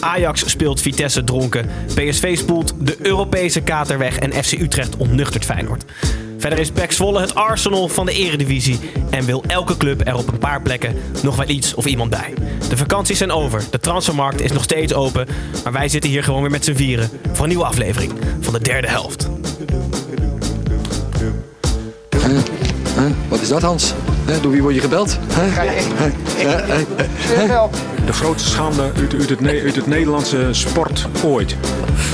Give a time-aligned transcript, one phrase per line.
[0.00, 1.70] Ajax speelt Vitesse dronken.
[1.94, 4.18] PSV spoelt de Europese kater weg.
[4.18, 5.84] En FC Utrecht ontnuchtert Feyenoord.
[6.38, 8.78] Verder is PEC Zwolle het Arsenal van de eredivisie.
[9.10, 12.34] En wil elke club er op een paar plekken nog wel iets of iemand bij.
[12.68, 13.62] De vakanties zijn over.
[13.70, 15.26] De transfermarkt is nog steeds open.
[15.64, 17.10] Maar wij zitten hier gewoon weer met z'n vieren.
[17.32, 19.28] Voor een nieuwe aflevering van de derde helft.
[23.00, 23.10] Huh?
[23.28, 23.94] Wat is dat, Hans?
[24.26, 24.42] Huh?
[24.42, 25.18] Door wie word je gebeld?
[25.34, 25.64] Huh?
[28.06, 31.56] De grootste schande uit, uit, het, Ne- uit het Nederlandse sport ooit.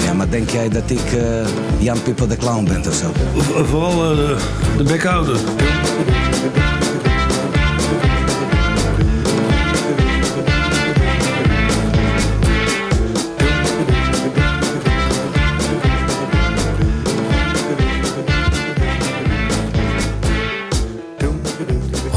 [0.04, 1.46] Ja, maar denk jij dat ik eh,
[1.78, 3.12] Jan Pippo de Clown ben of zo?
[3.64, 4.36] Vooral eh, de,
[4.76, 5.36] de bekhouder.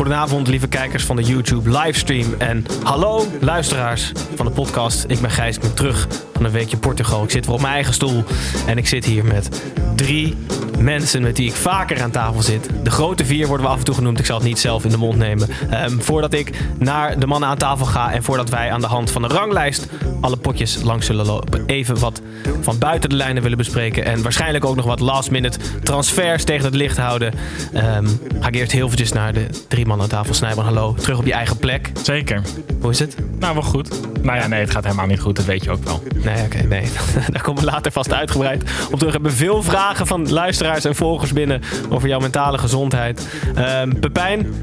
[0.10, 2.34] Goedenavond, lieve kijkers van de YouTube livestream.
[2.38, 5.06] En hallo, luisteraars van de podcast.
[5.08, 7.24] Ik ben Gijs, ik ben terug van een weekje Portugal.
[7.24, 8.24] Ik zit weer op mijn eigen stoel.
[8.68, 9.64] En ik zit hier met
[9.96, 10.36] drie
[10.80, 12.70] mensen met wie ik vaker aan tafel zit.
[12.84, 14.20] De grote vier worden we af en toe genoemd.
[14.20, 15.50] Ik zal het niet zelf in de mond nemen.
[15.70, 19.12] Ehm, voordat ik naar de mannen aan tafel ga en voordat wij aan de hand
[19.12, 19.88] van de ranglijst
[20.22, 21.64] alle potjes langs zullen lopen.
[21.66, 22.22] Even wat
[22.62, 24.06] van buiten de lijnen willen bespreken.
[24.06, 27.34] En waarschijnlijk ook nog wat last minute transfers tegen het licht houden.
[27.74, 28.08] Ehm,
[28.40, 30.34] ga ik eerst heel eventjes naar de drie mannen aan tafel.
[30.34, 30.94] Snijman, hallo.
[30.94, 31.92] Terug op je eigen plek.
[32.02, 32.42] Zeker.
[32.82, 33.16] Hoe is het?
[33.40, 33.90] Nou, wel goed.
[34.22, 35.36] Nou ja, nee, het gaat helemaal niet goed.
[35.36, 36.04] Dat weet je ook wel.
[36.24, 36.84] Nee, oké, nee.
[37.32, 39.00] Daar komen we later vast uitgebreid op terug.
[39.00, 43.28] We hebben veel vragen van luisteraars en volgers binnen over jouw mentale gezondheid.
[43.56, 44.54] Ehm Pepijn,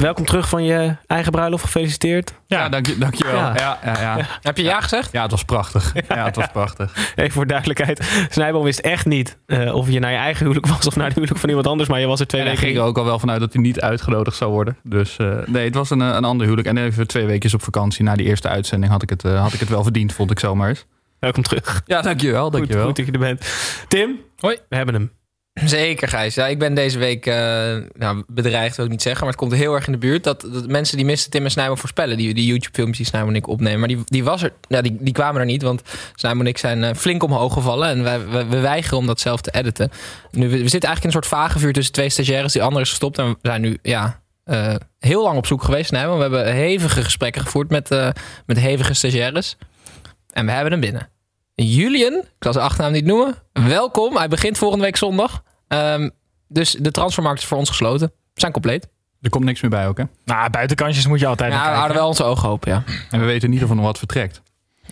[0.00, 1.64] welkom terug van je eigen bruiloft.
[1.64, 2.32] Gefeliciteerd.
[2.46, 3.34] Ja, Ja, dank je, dankjewel.
[3.34, 3.54] Ja.
[3.56, 3.78] Ja.
[3.84, 5.12] Ja, ja, Heb je ja gezegd?
[5.12, 5.92] Ja, het was prachtig.
[6.08, 7.12] Ja, het was prachtig.
[7.14, 8.26] Even voor duidelijkheid.
[8.30, 11.14] Snijboom wist echt niet eh, of je naar je eigen huwelijk was of naar het
[11.14, 11.88] huwelijk van iemand anders.
[11.88, 13.80] Maar je was er twee weken ging er ook al wel vanuit dat hij niet
[13.80, 14.76] uitgenodigd zou worden.
[14.82, 16.68] Dus eh, nee, het was een, eh, een ander huwelijk.
[16.68, 18.04] En even twee weekjes op vakantie.
[18.04, 20.68] Na die eerste uitzending had ik het, had ik het wel verdiend, vond ik zomaar
[20.68, 20.86] eens.
[21.18, 21.82] Welkom terug.
[21.86, 22.42] Ja, dankjewel.
[22.44, 22.86] Goed, dankjewel.
[22.86, 23.46] goed dat je er bent.
[23.88, 24.58] Tim, Hoi.
[24.68, 25.10] we hebben hem.
[25.52, 26.34] Zeker, Gijs.
[26.34, 29.20] Ja, ik ben deze week eh, nou, bedreigd, wil ik niet zeggen.
[29.20, 30.24] Maar het komt heel erg in de buurt.
[30.24, 32.16] Dat, dat mensen die misten Tim en Snijman voorspellen.
[32.16, 33.78] Die, die YouTube-filmpjes die Snijman en ik opnemen.
[33.78, 35.62] Maar die, die, was er, ja, die, die kwamen er niet.
[35.62, 35.82] Want
[36.14, 37.88] Snijman en ik zijn eh, flink omhoog gevallen.
[37.88, 39.90] En wij, we, we weigeren om dat zelf te editen.
[40.30, 42.52] Nu, we, we zitten eigenlijk in een soort vagevuur tussen twee stagiaires.
[42.52, 43.18] Die andere is gestopt.
[43.18, 46.16] En we zijn nu ja, eh, heel lang op zoek geweest, Snijman.
[46.16, 48.08] We hebben hevige gesprekken gevoerd met, eh,
[48.46, 49.56] met hevige stagiaires.
[50.32, 51.08] En we hebben hem binnen.
[51.64, 53.34] Julian, ik zal zijn achternaam niet noemen.
[53.52, 54.16] Welkom.
[54.16, 55.42] Hij begint volgende week zondag.
[55.68, 56.08] Ehm,
[56.48, 58.12] dus de transfermarkt is voor ons gesloten.
[58.34, 58.88] We zijn compleet.
[59.20, 60.04] Er komt niks meer bij ook, hè?
[60.24, 62.84] Nou, buitenkantjes moet je altijd Ja, we houden wel onze ogen open, ja.
[63.10, 64.42] En we weten niet of er nog wat vertrekt.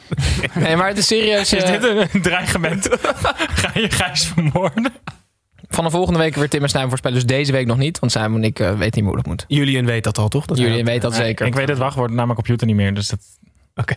[0.54, 1.52] Nee, maar het is serieus.
[1.52, 2.88] Is eh, dit een dreigement?
[3.60, 4.92] Ga je Gijs vermoorden?
[5.68, 7.16] van de volgende week weer Tim en Snijman voorspellen.
[7.18, 7.98] Dus deze week nog niet.
[7.98, 9.44] Want Simon en ik eh, weten niet meer hoe dat moet.
[9.48, 10.46] Julian weet dat al, toch?
[10.46, 11.46] Dat Jullie hij- weten dat zeker.
[11.46, 12.94] Ik weet het wachtwoord naar mijn computer niet meer.
[12.94, 13.18] Dus dat
[13.80, 13.94] Oké.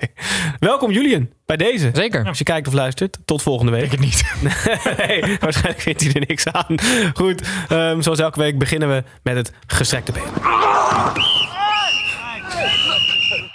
[0.59, 1.90] Welkom Julian, bij deze.
[1.94, 2.25] Zeker.
[2.25, 3.92] Als je kijkt of luistert, tot volgende week.
[3.92, 4.24] ik niet.
[5.08, 6.75] nee, waarschijnlijk vindt hij er niks aan.
[7.14, 10.24] Goed, ehm, zoals elke week beginnen we met het gestrekte been.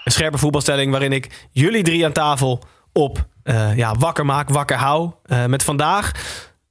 [0.04, 4.76] Een scherpe voetbalstelling waarin ik jullie drie aan tafel op eh, ja, wakker maak, wakker
[4.76, 5.10] hou.
[5.24, 6.12] Eh, met vandaag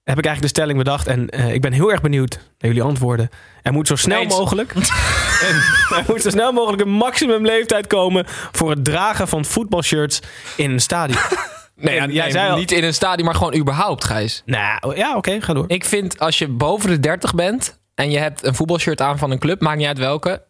[0.06, 2.82] heb ik eigenlijk de stelling bedacht en eh, ik ben heel erg benieuwd naar jullie
[2.84, 3.30] antwoorden.
[3.62, 4.38] Er moet zo snel Eens.
[4.38, 4.74] mogelijk,
[5.48, 5.56] en
[5.98, 10.20] er moet zo snel mogelijk een maximumleeftijd komen voor het dragen van voetbalshirts
[10.58, 11.20] in een stadion.
[11.78, 14.42] Nee, En ja, jij nee, zei al- niet in een stadion, maar gewoon überhaupt, Gijs.
[14.46, 15.64] nou, ja, oké, ga door.
[15.68, 19.32] Ik vind als je boven de 30 bent en je hebt een voetbalshirt aan van
[19.32, 20.44] een club, maakt niet uit welke,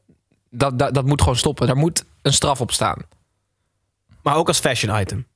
[0.50, 1.68] dat, dat, dat moet gewoon stoppen.
[1.68, 2.98] Daar moet een straf op staan.
[4.24, 5.28] Maar ook als fashion item.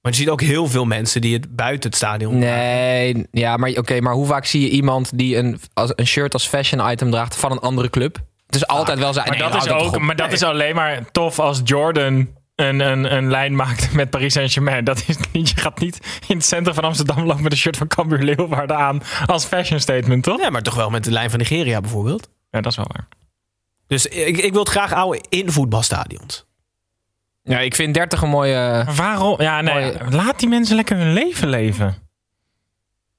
[0.00, 2.38] Want je ziet ook heel veel mensen die het buiten het stadion.
[2.38, 6.32] Nee, ja, maar oké, maar hoe vaak zie je iemand die een, als, een shirt
[6.32, 8.18] als fashion item draagt van een andere club?
[8.46, 9.28] Het is altijd wel zijn.
[9.28, 13.14] Maar nee, dat is ook, maar dat is alleen maar tof als Jordan een, een,
[13.16, 14.84] een lijn maakt met Paris Saint-Germain.
[14.84, 17.76] Dat is niet, je gaat niet in het centrum van Amsterdam lopen met een shirt
[17.76, 20.40] van Cambuur Leeuwarden aan als fashion statement, toch?
[20.40, 22.28] Ja, maar toch wel met de lijn van Nigeria bijvoorbeeld.
[22.50, 23.08] Ja, dat is wel waar.
[23.86, 26.46] Dus ik, ik wil het graag houden in voetbalstadions.
[27.48, 28.54] Ja, ik vind 30 een mooie.
[28.84, 29.40] Maar waarom?
[29.42, 32.06] Ja, nee, laat die mensen lekker hun leven leven.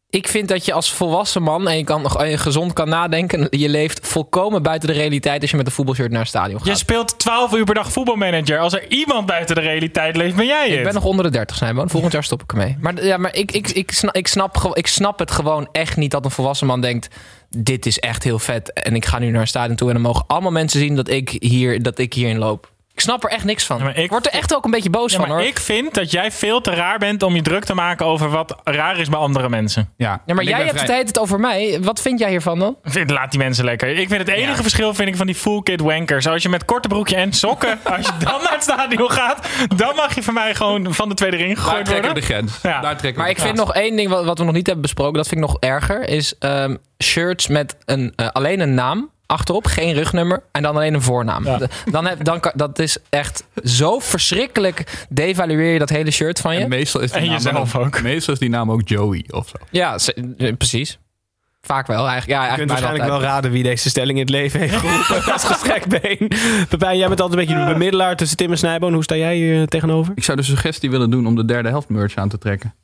[0.10, 2.90] ik vind dat je als volwassen man en je, kan, nog- en je gezond kan
[2.90, 6.60] nadenken, je leeft volkomen buiten de realiteit als je met een voetbalshirt naar het stadion
[6.64, 6.78] Je gaat.
[6.78, 8.60] speelt 12 uur per dag voetbalmanager.
[8.60, 10.78] Als er iemand buiten de realiteit leeft, ben jij het.
[10.78, 12.78] Ik ben nog onder de 30 zijn, Volgend jaar stop ik ermee.
[12.80, 16.12] Maar, ja, maar ik, ik, ik, snap, ik, snap, ik snap het gewoon echt niet
[16.12, 17.16] dat een volwassen man denkt:
[17.50, 18.74] dit is echt heel vet.
[18.74, 21.10] En ik ga nu naar een stadion toe en dan mogen allemaal mensen zien dat
[21.10, 22.72] ik, hier, dat ik hierin loop.
[23.00, 23.78] Ik snap er echt niks van.
[23.78, 25.48] Ja, maar ik- ik word er echt ook een beetje boos Ja, van maar hoor.
[25.48, 28.56] ik vind dat jij veel te raar bent om je druk te maken over wat
[28.64, 29.94] raar is bij andere mensen.
[29.98, 31.78] Ja, ja, maar jij hebt vrij- het heet het over mij.
[31.82, 32.78] Wat vind jij hiervan dan?
[32.84, 33.88] Vind- Laat die mensen lekker.
[33.90, 36.28] Ik vind het enige verschil vind ik van die full kid wankers.
[36.28, 39.96] Als je met korte broekje en sokken, als je dan naar het stadion gaat, dan
[39.96, 42.24] mag je van mij gewoon van de tweede ring Daar gegooid trekken worden.
[42.24, 42.60] we de grens.
[42.64, 42.82] Ja.
[42.82, 44.66] Daar trekken we Maar de ik vind nog één ding wat, wat we nog niet
[44.66, 45.14] hebben besproken.
[45.14, 46.08] Dat vind ik nog erger.
[46.10, 49.66] Is ehm, shirts met een, eh, alleen een naam achterop.
[49.66, 50.44] Geen rugnummer.
[50.52, 51.46] En dan alleen een voornaam.
[51.46, 51.60] Ja.
[51.92, 55.06] Dan heb, dan kan, dat is echt zo verschrikkelijk.
[55.10, 56.62] Devalueer je dat hele shirt van je.
[56.62, 58.02] En meestal is die En naam jezelf ook.
[58.02, 59.56] Meestal is die naam ook Joey of zo.
[59.72, 59.98] Ja,
[60.38, 61.00] eh, precies.
[61.62, 62.08] Vaak wel.
[62.08, 64.60] Eigenlijk, ja, Je eigenlijk kunt bijna waarschijnlijk wel raden wie deze stelling in het leven
[64.60, 65.24] heeft geroepen.
[65.34, 66.32] als gestrekt been.
[66.70, 68.94] Pepijn, jij bent altijd een beetje de bemiddelaar tussen Tim en Snijboon.
[68.94, 70.14] Hoe sta jij hier tegenover?
[70.16, 72.76] Ik zou de suggestie willen doen om de derde helft merch aan te trekken.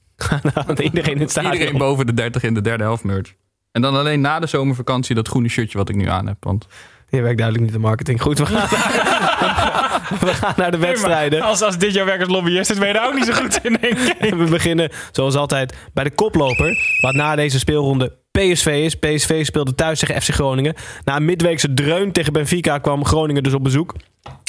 [0.53, 1.53] Aan iedereen in het stadion.
[1.53, 3.33] Iedereen boven de 30 in de derde helft merch.
[3.75, 6.37] En dan alleen na de zomervakantie dat groene shirtje wat ik nu aan heb.
[6.39, 6.67] Want
[7.09, 8.21] Je werkt duidelijk niet de marketing.
[8.21, 8.67] Goed, we gaan,
[10.27, 11.41] we gaan naar de wedstrijden.
[11.41, 13.59] Als, als dit jouw werk als lobbyist is, ben je daar ook niet zo goed
[13.63, 14.15] in, denk ik.
[14.19, 16.97] En we beginnen zoals altijd bij de koploper.
[17.01, 18.95] Wat na deze speelronde PSV is.
[18.95, 20.73] PSV speelde thuis tegen FC Groningen.
[21.03, 23.93] Na een midweekse dreun tegen Benfica kwam Groningen dus op bezoek.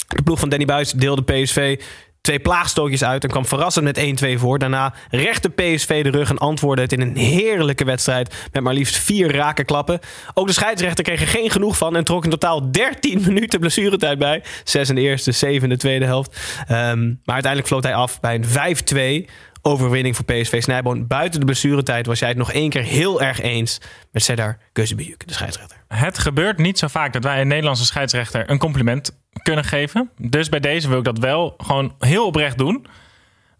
[0.06, 1.80] De ploeg van Danny Buis deelde PSV
[2.26, 4.58] twee plaagstootjes uit en kwam verrassend met 1-2 voor.
[4.58, 8.96] Daarna rechte PSV de rug en antwoordde het in een heerlijke wedstrijd met maar liefst
[8.96, 10.00] vier rake klappen.
[10.34, 14.18] Ook de scheidsrechter kreeg er geen genoeg van en trok in totaal 13 minuten blessuretijd
[14.18, 14.42] bij.
[14.64, 16.40] Zes in de eerste, zeven in de tweede helft.
[16.66, 19.30] Ehm, maar uiteindelijk floot hij af bij een 5-2
[19.66, 21.06] overwinning voor PSV Snijboon.
[21.06, 23.80] Buiten de blessuretijd was jij het nog één keer heel erg eens
[24.10, 25.84] met Sedar Gözebuyuk, de scheidsrechter.
[25.88, 30.10] Het gebeurt niet zo vaak dat wij een Nederlandse scheidsrechter een compliment kunnen geven.
[30.16, 32.86] Dus bij deze wil ik dat wel gewoon heel oprecht doen.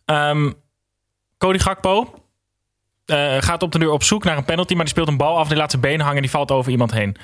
[0.05, 0.51] Ehm
[1.39, 2.15] Cody Gakpo
[3.05, 5.39] eh, gaat op de duur op zoek naar een penalty, maar die speelt een bal
[5.39, 7.17] af, die laat zijn been hangen en die valt over iemand heen.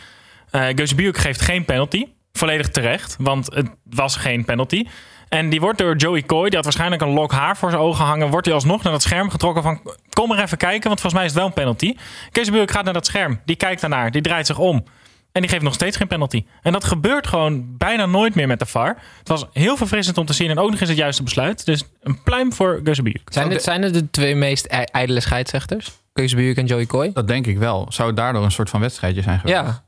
[0.50, 2.06] Eh Gözebuyuk geeft geen penalty.
[2.32, 4.86] Volledig terecht, want het was geen penalty.
[5.32, 8.04] En die wordt door Joey Coy, die had waarschijnlijk een lok haar voor zijn ogen
[8.04, 9.80] hangen, wordt hij alsnog naar dat scherm getrokken van
[10.12, 11.94] kom maar even kijken, want volgens mij is het wel een penalty.
[12.32, 14.84] Gözebuyuk gaat naar dat scherm, die kijkt daarnaar, die draait zich om.
[15.32, 16.44] En die geeft nog steeds geen penalty.
[16.62, 18.96] En dat gebeurt gewoon bijna nooit meer met de VAR.
[19.18, 21.64] Het was heel verfrissend om te zien en ook nog eens het juiste besluit.
[21.66, 23.22] Dus een pluim voor Gözebuyuk.
[23.24, 25.92] Zijn dit, zijn het de twee meest ij- ijdele scheidsrechters?
[26.12, 27.10] Keusbuurk en Joey Coy?
[27.12, 27.86] dat denk ik wel.
[27.88, 29.56] Zou het daardoor een soort van wedstrijdje zijn geweest?
[29.56, 29.84] Ja.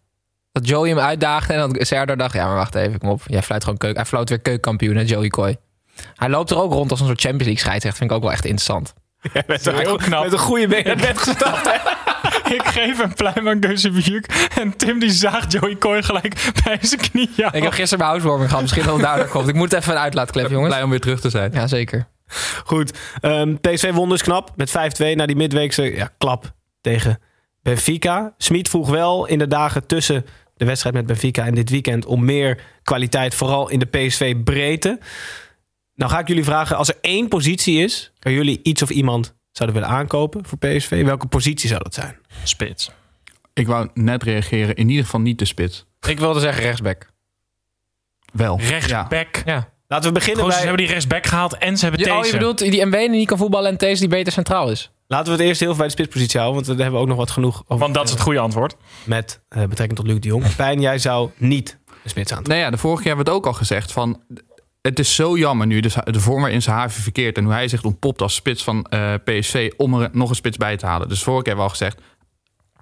[0.54, 2.34] Dat Joey hem uitdaagde en dat Serdar dacht...
[2.34, 3.22] ja, maar wacht even, kom op.
[3.26, 3.96] Jij fluit gewoon keuk.
[3.96, 5.56] Hij floot weer keukenkampioen, hè, Joey Coy.
[6.14, 7.98] Hij loopt er ook rond als een soort Champions League scheidsrechter.
[7.98, 8.94] Vind ik ook wel echt interessant.
[9.46, 10.22] Met een, heel knap.
[10.22, 11.68] met een goede been bed gestapt.
[12.54, 13.60] Ik geef een pluim aan.
[14.58, 17.52] En Tim die zaagt Joey Coy gelijk bij zijn knieën.
[17.52, 18.62] Ik heb gisteren mijn housewarming gehad.
[18.62, 19.48] Misschien dat het daardoor komt.
[19.48, 20.68] Ik moet even een uitlaatklep, jongens.
[20.68, 21.52] Blij om weer terug te zijn.
[21.52, 22.06] Ja, zeker.
[22.64, 27.18] Goed, ehm, PSV won dus knap met 5-2 na die midweekse ja, klap tegen
[27.62, 28.34] Benfica.
[28.38, 32.24] Smit vroeg wel in de dagen tussen de wedstrijd met Benfica en dit weekend om
[32.24, 34.98] meer kwaliteit, vooral in de PSV-breedte.
[35.94, 39.34] Nou ga ik jullie vragen, als er één positie is waar jullie iets of iemand
[39.52, 42.16] zouden willen aankopen voor PSV, welke positie zou dat zijn?
[42.44, 42.90] Spits.
[43.52, 44.74] Ik wou net reageren.
[44.74, 45.84] In ieder geval niet de spits.
[46.08, 47.06] Ik wilde zeggen rechtsback.
[48.32, 48.58] Wel.
[48.60, 49.42] Rechtsback.
[49.44, 49.72] Ja.
[49.88, 50.66] Laten we beginnen Gewoon, ze bij...
[50.66, 52.26] hebben die rechtsback gehaald en ze hebben Oh, deze.
[52.26, 54.90] je bedoelt die Mbene die niet kan voetballen en Thees die beter centraal is?
[55.06, 57.16] Laten we het eerst heel veel bij de spitspositie houden, want daar hebben we ook
[57.16, 58.76] nog wat genoeg over Want dat is het goede antwoord.
[59.04, 60.56] met eh, betrekking tot Luc de Jong.
[60.56, 63.40] Pijn, jij zou niet de spits aan Nou ja, de vorige keer hebben we het
[63.40, 63.92] ook al gezegd.
[63.92, 64.22] Van,
[64.80, 67.36] het is zo jammer nu, de, de vorm waarin Sahavi verkeert...
[67.36, 69.72] en hoe hij zich ontpopt als spits van eh, PSV...
[69.76, 71.08] om er nog een spits bij te halen.
[71.08, 72.00] Dus vorige keer hebben we al gezegd...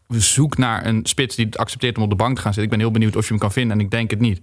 [0.07, 2.73] we zoek naar een spits die het accepteert om op de bank te gaan zitten.
[2.73, 4.41] Ik ben heel benieuwd of je hem kan vinden en ik denk het niet.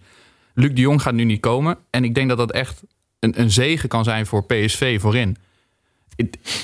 [0.53, 1.77] Luc de Jong gaat nu niet komen.
[1.89, 2.83] En ik denk dat dat echt
[3.19, 5.37] een, een zegen kan zijn voor PSV voorin.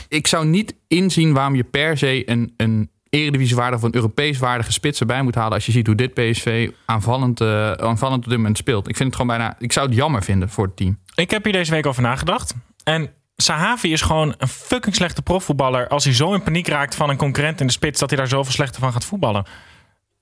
[0.08, 4.72] Ik, zou niet inzien waarom je per se een, een eredivisiewaardige of een Europees waardige
[4.72, 5.54] spits erbij moet halen.
[5.54, 8.88] Als je ziet hoe dit PSV aanvallend, eh, aanvallend op dit moment speelt.
[8.88, 9.56] Ik vind het gewoon bijna.
[9.60, 11.00] Ik zou het jammer vinden voor het team.
[11.16, 12.54] Ik heb hier deze week over nagedacht.
[12.84, 15.88] En Sahavi is gewoon een fucking slechte profvoetballer.
[15.88, 18.00] Als hij zo in paniek raakt van een concurrent in de spits...
[18.00, 19.46] dat hij daar zoveel slechter van gaat voetballen.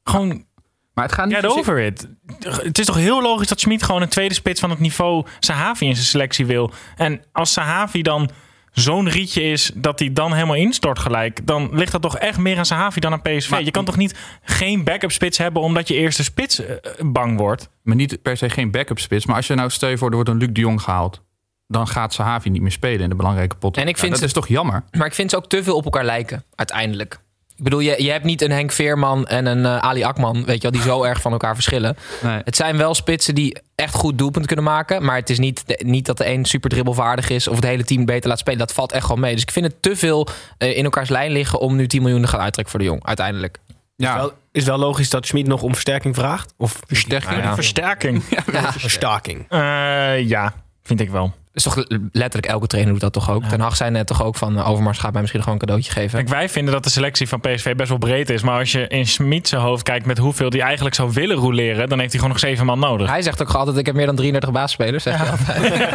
[0.04, 0.46] Gewoon,
[0.94, 2.08] Maar het gaat niet get over it.
[2.40, 4.60] Het is toch heel logisch dat Schmid gewoon een tweede spits...
[4.60, 6.72] van het niveau Sahavi in zijn selectie wil.
[6.96, 8.30] En als Sahavi dan
[8.74, 9.72] zo'n rietje is...
[9.76, 11.48] dat hij dan helemaal instort gelijk...
[11.48, 13.50] dan ligt dat toch echt meer aan Sahavi dan aan PSV.
[13.50, 15.62] Maar- je kan toch niet geen backup spits hebben...
[15.62, 17.70] omdat je eerste spits eh, bang wordt?
[17.84, 19.26] Maar niet per se geen backup spits.
[19.26, 21.22] Maar als je nou stel je voor, er wordt een Luc de Jong gehaald.
[21.68, 23.78] Dan gaat Sahavi niet meer spelen in de belangrijke pot.
[23.78, 24.84] En ik vind dat ze- is toch jammer?
[24.92, 27.20] Maar ik vind ze ook te veel op elkaar lijken, uiteindelijk.
[27.58, 30.62] Ik bedoel, je, je hebt niet een Henk Veerman en een eh, Ali Akman, weet
[30.62, 31.98] je wel, die zo erg van elkaar verschillen.
[32.24, 32.42] Nee.
[32.44, 35.06] Het zijn wel spitsen die echt goed doelpunt kunnen maken.
[35.06, 38.06] Maar het is niet, niet dat de een super dribbelvaardig is of het hele team
[38.06, 38.60] beter laat spelen.
[38.60, 39.34] Dat valt echt gewoon mee.
[39.34, 42.22] Dus ik vind het te veel eh, in elkaars lijn liggen om nu 10 miljoen
[42.22, 43.60] te gaan uittrekken voor de jong, uiteindelijk.
[43.96, 46.54] Ja, Wel, is wel logisch dat Schmid nog om versterking vraagt?
[46.58, 47.44] Of versterking.
[47.44, 48.24] Ja, Versterking.
[48.52, 49.46] Ja, versterking?
[49.50, 51.34] Eh, ja, vind ik wel.
[51.54, 53.44] Is toch letterlijk elke trainer doet dat toch ook.
[53.44, 55.92] Ten Hag zei net toch ook van eh, Overmars gaat mij misschien gewoon een cadeautje
[55.92, 56.18] geven.
[56.18, 58.42] Kijk, wij vinden dat de selectie van PSV best wel breed is.
[58.42, 61.90] Maar als je in Schmid zijn hoofd kijkt met hoeveel hij eigenlijk zou willen roleren...
[61.90, 63.10] dan heeft hij gewoon nog zeven man nodig.
[63.10, 65.04] Hij zegt ook altijd, ik heb meer dan 33 basisspelers.
[65.04, 65.90] Zegt hij altijd.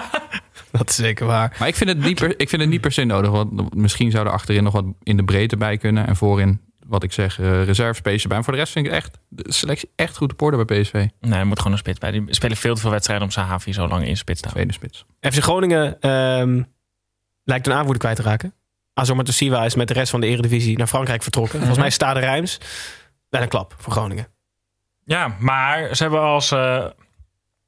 [0.70, 1.56] Dat is zeker waar.
[1.58, 3.30] Maar ik vind, het niet per, ik vind het niet per se nodig.
[3.30, 6.06] Want misschien zou er achterin nog wat in de breedte bij kunnen.
[6.06, 8.36] En voorin, wat ik zeg, eh reservespace bij.
[8.36, 11.06] Maar voor de rest vind ik echt de selectie echt goed op orde bij PSV.
[11.20, 12.10] Nee, er moet gewoon een spits bij.
[12.10, 14.74] Die spelen veel te veel wedstrijden om Sahavi zo lang in spits te houden.
[14.74, 15.34] Tweede spits.
[15.34, 16.62] FC Groningen ehm,
[17.44, 18.54] lijkt een aanvoerder kwijt te raken.
[18.94, 21.58] Azor Siwa is met de rest van de eredivisie naar Frankrijk vertrokken.
[21.58, 22.58] Volgens mij staat de Rijms.
[23.28, 24.26] Wel een klap voor Groningen.
[25.04, 26.86] Ja, maar ze hebben als eh,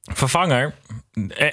[0.03, 0.75] vervanger...
[1.29, 1.49] eh,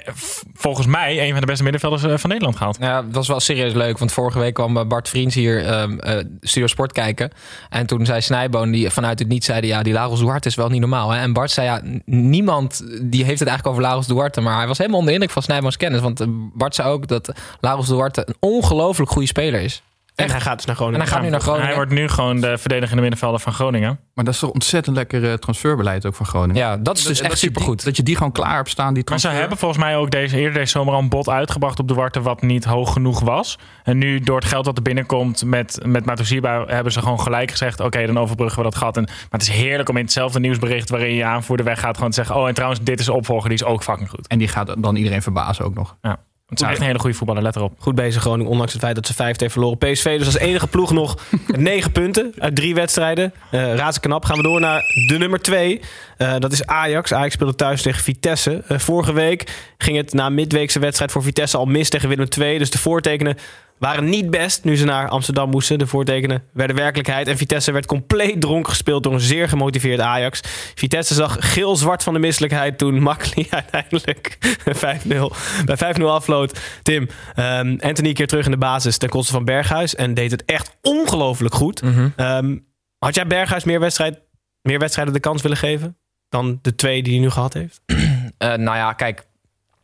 [0.54, 2.76] volgens mij een van de beste middenvelders eh, van Nederland gehaald.
[2.80, 3.98] Ja, dat was wel serieus leuk.
[3.98, 7.30] Want vorige week kwam eh, Bart Vriends hier eh, Studio Sport kijken.
[7.68, 9.70] En toen zei Snijboon, die vanuit het niet zeiden...
[9.70, 11.10] ja, die Lagos Duarte is wel niet normaal.
[11.10, 11.20] Hè?
[11.20, 14.40] En Bart zei, ja, niemand die heeft het eigenlijk over Lagos Duarte.
[14.40, 16.00] Maar hij was helemaal onder de indruk van Snijboons kennis.
[16.00, 19.82] Want Bart zei ook dat Lagos Duarte een ongelooflijk goede speler is.
[20.22, 21.00] En hij gaat dus naar En Groningen.
[21.00, 21.66] hij gaat nu naar Groningen.
[21.66, 23.98] Hij wordt nu gewoon de verdedigende middenvelder van Groningen.
[24.14, 26.56] Maar dat is toch ontzettend lekker eh, transferbeleid ook van Groningen.
[26.56, 27.84] Ja, dat is dus Dat- echt dat die- supergoed.
[27.84, 28.94] Dat je die gewoon klaar hebt staan.
[28.94, 29.40] Die Maar ze transfer.
[29.40, 32.20] hebben volgens mij ook deze, eerder deze zomer al een bod uitgebracht op de Warte...
[32.22, 33.58] wat niet hoog genoeg was.
[33.84, 36.64] En nu door het geld dat er binnenkomt met, met Matusiba...
[36.66, 37.80] hebben ze gewoon gelijk gezegd...
[37.80, 38.96] oké, dan overbruggen we dat gat.
[38.96, 40.90] En, maar het is heerlijk om in hetzelfde nieuwsbericht...
[40.90, 41.94] waarin je aanvoerder weggaat...
[41.94, 42.34] gewoon te zeggen...
[42.36, 44.26] oh, en trouwens, dit is de opvolger, die is ook fucking goed.
[44.26, 45.96] En die gaat dan iedereen verbazen ook nog.
[46.02, 46.16] Ja.
[46.50, 47.72] Het is echt een hele goede voetballer, let erop.
[47.78, 49.78] Goed bezig Groningen, ondanks het feit dat ze vijf heeft verloren.
[49.78, 53.32] PSV dus als enige ploeg nog met negen punten uit drie wedstrijden.
[53.50, 54.24] Uh, Raadse knap.
[54.24, 55.80] Gaan we door naar de nummer twee.
[56.18, 57.12] Uh, dat is Ajax.
[57.12, 58.62] Ajax speelde thuis tegen Vitesse.
[58.68, 62.28] Uh, vorige week ging het na een midweekse wedstrijd voor Vitesse al mis tegen Willem
[62.38, 62.58] II.
[62.58, 63.36] Dus de voortekenen
[63.80, 65.78] waren niet best nu ze naar Amsterdam moesten.
[65.78, 67.28] De voortekenen werden werkelijkheid.
[67.28, 70.40] En Vitesse werd compleet dronken gespeeld door een zeer gemotiveerd Ajax.
[70.74, 76.60] Vitesse zag geel-zwart van de misselijkheid toen Makkeli uiteindelijk 5-0 bij 5-0 afloot.
[76.82, 79.94] Tim, um, Anthony keer terug in de basis ten koste van Berghuis.
[79.94, 81.82] En deed het echt ongelooflijk goed.
[81.82, 82.12] Mm -hmm.
[82.16, 82.66] um,
[82.98, 84.20] had jij Berghuis meer, wedstrijd,
[84.62, 85.96] meer wedstrijden de kans willen geven
[86.28, 87.80] dan de twee die hij nu gehad heeft?
[87.86, 87.96] Uh,
[88.66, 89.24] nou ja, kijk,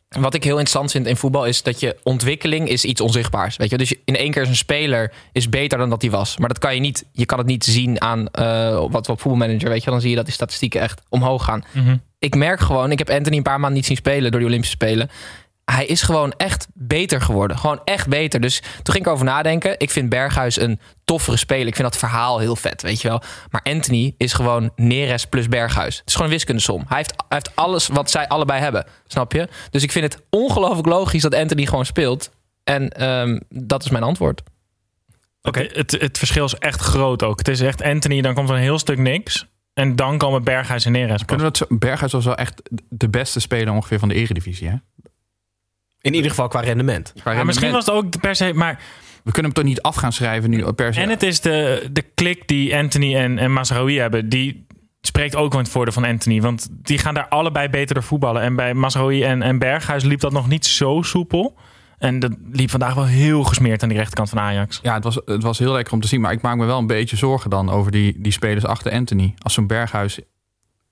[0.09, 3.57] wat ik heel interessant vind in voetbal is dat je ontwikkeling is iets onzichtbaars.
[3.57, 3.77] Weet je?
[3.77, 6.37] Dus in één keer is een speler is beter dan dat hij was.
[6.37, 7.05] Maar dat kan je niet.
[7.11, 9.69] Je kan het niet zien aan uh, wat op voetbalmanager.
[9.69, 11.63] Weet je, dan zie je dat die statistieken echt omhoog gaan.
[11.71, 12.01] Mm -hmm.
[12.19, 14.75] Ik merk gewoon, ik heb Anthony een paar maanden niet zien spelen door die Olympische
[14.75, 15.09] Spelen.
[15.71, 17.57] Hij is gewoon echt beter geworden.
[17.57, 18.41] Gewoon echt beter.
[18.41, 19.79] Dus toen ging ik over nadenken.
[19.79, 21.67] Ik vind Berghuis een toffere speler.
[21.67, 23.21] Ik vind dat verhaal heel vet, weet je wel.
[23.49, 25.97] Maar Anthony is gewoon Neres plus Berghuis.
[25.97, 26.83] Het is gewoon een wiskundesom.
[26.87, 28.85] Hij heeft, hij heeft alles wat zij allebei hebben.
[29.07, 29.47] Snap je?
[29.69, 32.31] Dus ik vind het ongelooflijk logisch dat Anthony gewoon speelt.
[32.63, 34.41] En um, dat is mijn antwoord.
[35.41, 35.71] Oké, okay.
[35.73, 37.37] het, het verschil is echt groot ook.
[37.37, 39.47] Het is echt Anthony, dan komt er een heel stuk niks.
[39.73, 41.25] En dan komen Berghuis en Neres.
[41.25, 44.75] Kunnen dat Berghuis was wel echt de beste speler ongeveer van de eredivisie, hè?
[46.07, 47.11] In ieder geval qua rendement.
[47.13, 47.37] Qua rendement.
[47.37, 48.79] Ja, misschien was het ook per se, maar...
[49.23, 51.01] We kunnen hem toch niet af gaan schrijven nu per se.
[51.01, 54.29] En het is de, de klik die Anthony en, en Mazraoui hebben.
[54.29, 54.65] Die
[55.01, 56.41] spreekt ook wel in het voordeel van Anthony.
[56.41, 58.41] Want die gaan daar allebei beter door voetballen.
[58.41, 61.57] En bij Mazraoui en, en Berghuis liep dat nog niet zo soepel.
[61.97, 64.79] En dat liep vandaag wel heel gesmeerd aan die rechterkant van Ajax.
[64.83, 66.21] Ja, het was, het was heel lekker om te zien.
[66.21, 69.33] Maar ik maak me wel een beetje zorgen dan over die, die spelers achter Anthony.
[69.37, 70.19] Als zo'n Berghuis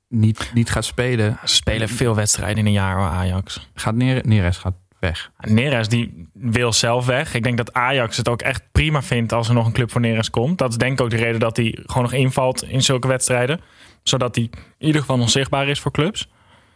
[0.10, 1.38] niet, niet gaat spelen.
[1.46, 3.70] Ze spelen veel wedstrijden in een jaar hoor, Ajax.
[3.74, 5.32] Gaat Neres gaat weg.
[5.40, 7.34] Neres die wil zelf weg.
[7.34, 10.02] Ik denk dat Ajax het ook echt prima vindt als er nog een club voor
[10.02, 10.58] Neres komt.
[10.58, 13.62] Dat is denk ik ook de reden dat hij gewoon nog invalt in zulke wedstrijden.
[14.04, 16.30] Zodat hij in ieder geval nog zichtbaar is voor clubs.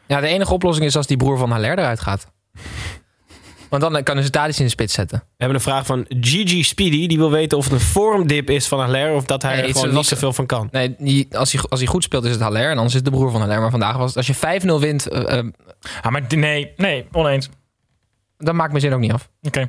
[0.07, 2.31] Ja, de enige oplossing is als die broer van Haller eruit gaat.
[3.69, 5.17] Want dan kunnen ze Tadic in de spits zetten.
[5.17, 7.07] We hebben een vraag van Gigi Speedy.
[7.07, 9.13] Die wil weten of het een vormdip is van Haller...
[9.13, 10.67] of dat hij nee, er gewoon niet zoveel van kan.
[10.71, 12.69] Nee, die, als, hij, als hij goed speelt is het Haller...
[12.69, 13.61] en anders is het de broer van Haller.
[13.61, 15.11] Maar vandaag was het, als je 5-0 wint...
[15.11, 15.43] Uh, uh,
[16.01, 17.49] ah, maar nee, nee, oneens.
[18.43, 19.29] Dan maakt mijn zin ook niet af.
[19.41, 19.67] Oké.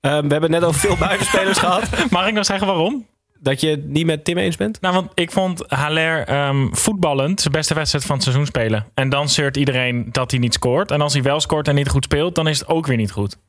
[0.00, 0.18] Okay.
[0.18, 2.10] Um, we hebben net over veel buitenspelers gehad.
[2.10, 3.06] Mag ik nog zeggen waarom?
[3.40, 4.80] Dat je het niet met Tim eens bent?
[4.80, 8.86] Nou, want ik vond Haller um, voetballend zijn beste wedstrijd van het seizoen spelen.
[8.94, 10.90] En dan zeurt iedereen dat hij niet scoort.
[10.90, 13.10] En als hij wel scoort en niet goed speelt, dan is het ook weer niet
[13.10, 13.30] goed.
[13.30, 13.40] Dat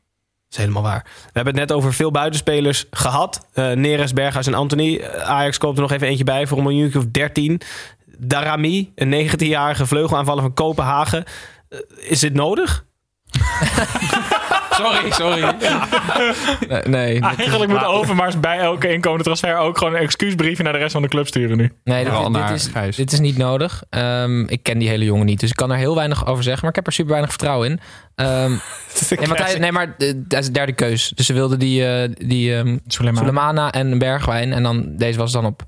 [0.50, 1.04] is helemaal waar.
[1.04, 3.48] We hebben het net over veel buitenspelers gehad.
[3.54, 5.04] Uh, Neres, Berghuis en Anthony.
[5.24, 7.62] Ajax koopt er nog even eentje bij voor een miljoen of 13.
[8.18, 11.24] Darami, een 19-jarige vleugelaanvaller van Kopenhagen.
[11.70, 12.86] Uh, is dit nodig?
[14.80, 15.56] sorry, sorry.
[16.90, 20.92] Nee, Eigenlijk moet Overmars bij elke inkomende transfer ook gewoon een excuusbriefje naar de rest
[20.92, 21.72] van de club sturen nu.
[21.84, 22.96] nee dit, Vooral dit naar is, Gijs.
[22.96, 23.84] dit is niet nodig.
[23.90, 26.62] Ehm, ik ken die hele jongen niet, dus ik kan er heel weinig over zeggen.
[26.62, 27.80] Maar ik heb er super weinig vertrouwen in.
[28.16, 28.50] Ehm,
[29.10, 31.10] nee, hij, nee, maar eh, dat is de derde keus.
[31.16, 33.24] Dus ze wilden die, eh, die ehm Suleiman.
[33.24, 34.54] Sulemana en Bergwijn.
[34.54, 35.64] En dan, deze was dan op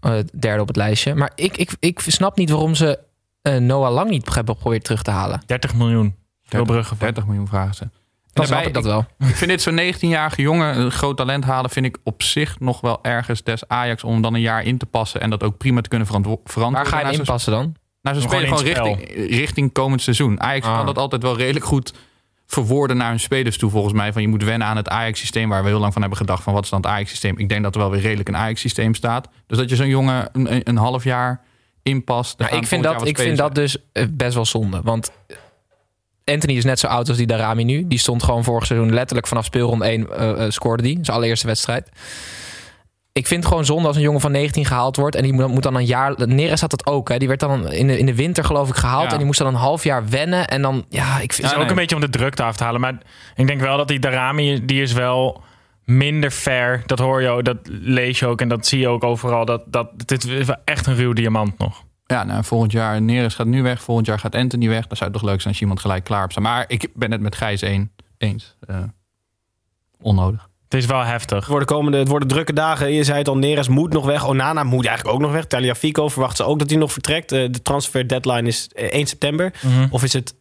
[0.00, 1.14] eh, derde op het lijstje.
[1.14, 2.98] Maar ik, ik, ik snap niet waarom ze
[3.42, 5.42] eh, Noah Lang niet hebben geprobeerd terug te halen.
[5.46, 6.14] 30 miljoen.
[6.54, 6.96] Heel bruggen.
[6.98, 7.88] 30 miljoen vragen ze.
[8.32, 9.06] Dan snap Daarbij, ik dat wel.
[9.30, 11.70] Ik vind dit zo'n 19-jarige jongen een groot talent halen...
[11.70, 14.04] vind ik op zich nog wel ergens des Ajax...
[14.04, 15.20] om dan een jaar in te passen...
[15.20, 16.92] en dat ook prima te kunnen verantwo- verantwoorden.
[16.92, 17.76] Waar ga je inpassen dan?
[18.04, 20.40] naar zo'n Gewoon speler in gewoon richting, richting komend seizoen.
[20.40, 20.76] Ajax Ah.
[20.76, 21.92] kan dat altijd wel redelijk goed
[22.46, 24.12] verwoorden naar hun spelers toe, volgens mij.
[24.12, 25.48] Van je moet wennen aan het Ajax-systeem...
[25.48, 26.42] waar we heel lang van hebben gedacht...
[26.42, 27.38] van wat is dan het Ajax-systeem?
[27.38, 29.28] Ik denk dat er wel weer redelijk een Ajax-systeem staat.
[29.46, 31.40] Dus dat je zo'n jongen een, een, half jaar
[31.82, 32.38] inpast...
[32.38, 34.80] Nou, ik vind, dat, ik vind dat dus eh, best wel zonde.
[34.82, 35.12] Want
[36.24, 37.86] Anthony is net zo oud als die Darami nu.
[37.86, 40.98] Die stond gewoon vorig seizoen letterlijk vanaf speelronde 1 eh, eh, scoorde die.
[41.02, 41.88] Zijn allereerste wedstrijd.
[43.12, 45.16] Ik vind het gewoon zonde als een jongen van 19 gehaald wordt.
[45.16, 46.14] En die moet, moet dan een jaar...
[46.28, 47.08] Neres had dat ook.
[47.08, 47.18] Hè.
[47.18, 49.04] Die werd dan in de, in de winter geloof ik gehaald.
[49.04, 49.10] Ja.
[49.10, 50.48] En die moest dan een half jaar wennen.
[50.48, 51.36] En dan, ja, ik vind...
[51.36, 51.68] Het is ook nee.
[51.68, 52.80] een beetje om de drukte af te halen.
[52.80, 52.98] Maar
[53.34, 55.42] ik denk wel dat die Darami, die is wel
[55.84, 56.82] minder fair.
[56.86, 59.44] Dat hoor je ook, dat lees je ook en dat zie je ook overal.
[59.44, 61.82] Dat, dat, dit is echt een ruw diamant nog.
[62.06, 63.82] Ja, nou, volgend jaar Neres gaat nu weg.
[63.82, 64.86] Volgend jaar gaat Anthony weg.
[64.86, 66.44] Dan zou het toch leuk zijn als je iemand gelijk klaar hebt staan.
[66.44, 68.56] Maar ik ben het met Gijs een, eens.
[68.60, 68.82] Eh,
[70.00, 70.48] onnodig.
[70.68, 71.38] Het is wel heftig.
[71.38, 72.92] Het worden, komende, het worden drukke dagen.
[72.92, 74.26] Je zei het al, Neres moet nog weg.
[74.26, 75.46] Onana moet eigenlijk ook nog weg.
[75.46, 77.32] Taliafico verwacht ze ook dat hij nog vertrekt.
[77.32, 79.52] Eh, de transfer deadline is eh, 1 september.
[79.62, 79.86] Mhm.
[79.90, 80.34] Of is het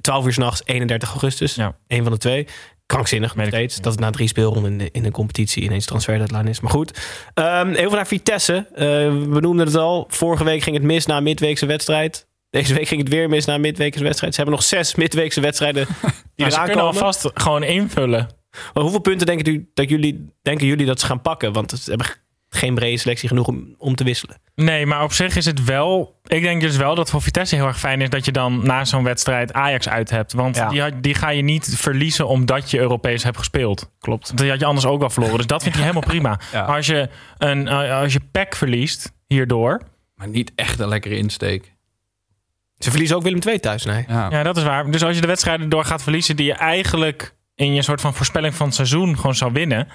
[0.00, 1.54] 12 uur s'nachts, 31 augustus?
[1.54, 1.76] Ja.
[1.86, 2.46] Eén van de twee.
[2.88, 3.80] Krankzinnig nog steeds.
[3.80, 6.60] Dat het na drie speelronden in, de, in een competitie ineens transfer deadline is.
[6.60, 6.98] Maar goed.
[7.34, 8.66] Ehm, even naar Vitesse.
[8.74, 8.84] Eh,
[9.28, 10.04] we noemden het al.
[10.08, 12.26] Vorige week ging het mis na een midweekse wedstrijd.
[12.50, 14.34] Deze week ging het weer mis na een midweekse wedstrijd.
[14.34, 16.00] Ze hebben nog zes midweekse wedstrijden die
[16.50, 17.00] ze eraan kunnen komen.
[17.00, 18.28] alvast gewoon invullen.
[18.74, 21.52] Maar hoeveel punten denken, u, dat jullie, denken jullie dat ze gaan pakken?
[21.52, 22.06] Want ze hebben
[22.48, 24.36] geen brede selectie genoeg om, om te wisselen.
[24.54, 26.20] Nee, maar op zich is het wel...
[26.26, 28.10] Ik denk dus wel dat voor Vitesse heel erg fijn is...
[28.10, 30.32] dat je dan na zo'n wedstrijd Ajax uit hebt.
[30.32, 30.68] Want Ja.
[30.68, 33.90] die, die ga je niet verliezen omdat je Europees hebt gespeeld.
[34.00, 34.36] Klopt.
[34.36, 35.36] Die had je anders ook wel verloren.
[35.36, 36.40] Dus dat vind ik helemaal prima.
[36.52, 36.62] Ja.
[36.62, 37.08] Als je,
[37.38, 39.80] een, eh, als je pack verliest hierdoor...
[40.14, 41.74] Maar niet echt een lekkere insteek.
[42.78, 44.04] Ze verliezen ook Willem II thuis, nee.
[44.08, 44.30] Ja.
[44.30, 44.90] Ja, dat is waar.
[44.90, 46.36] Dus als je de wedstrijden door gaat verliezen...
[46.36, 49.88] die je eigenlijk in je soort van voorspelling van het seizoen gewoon zou winnen...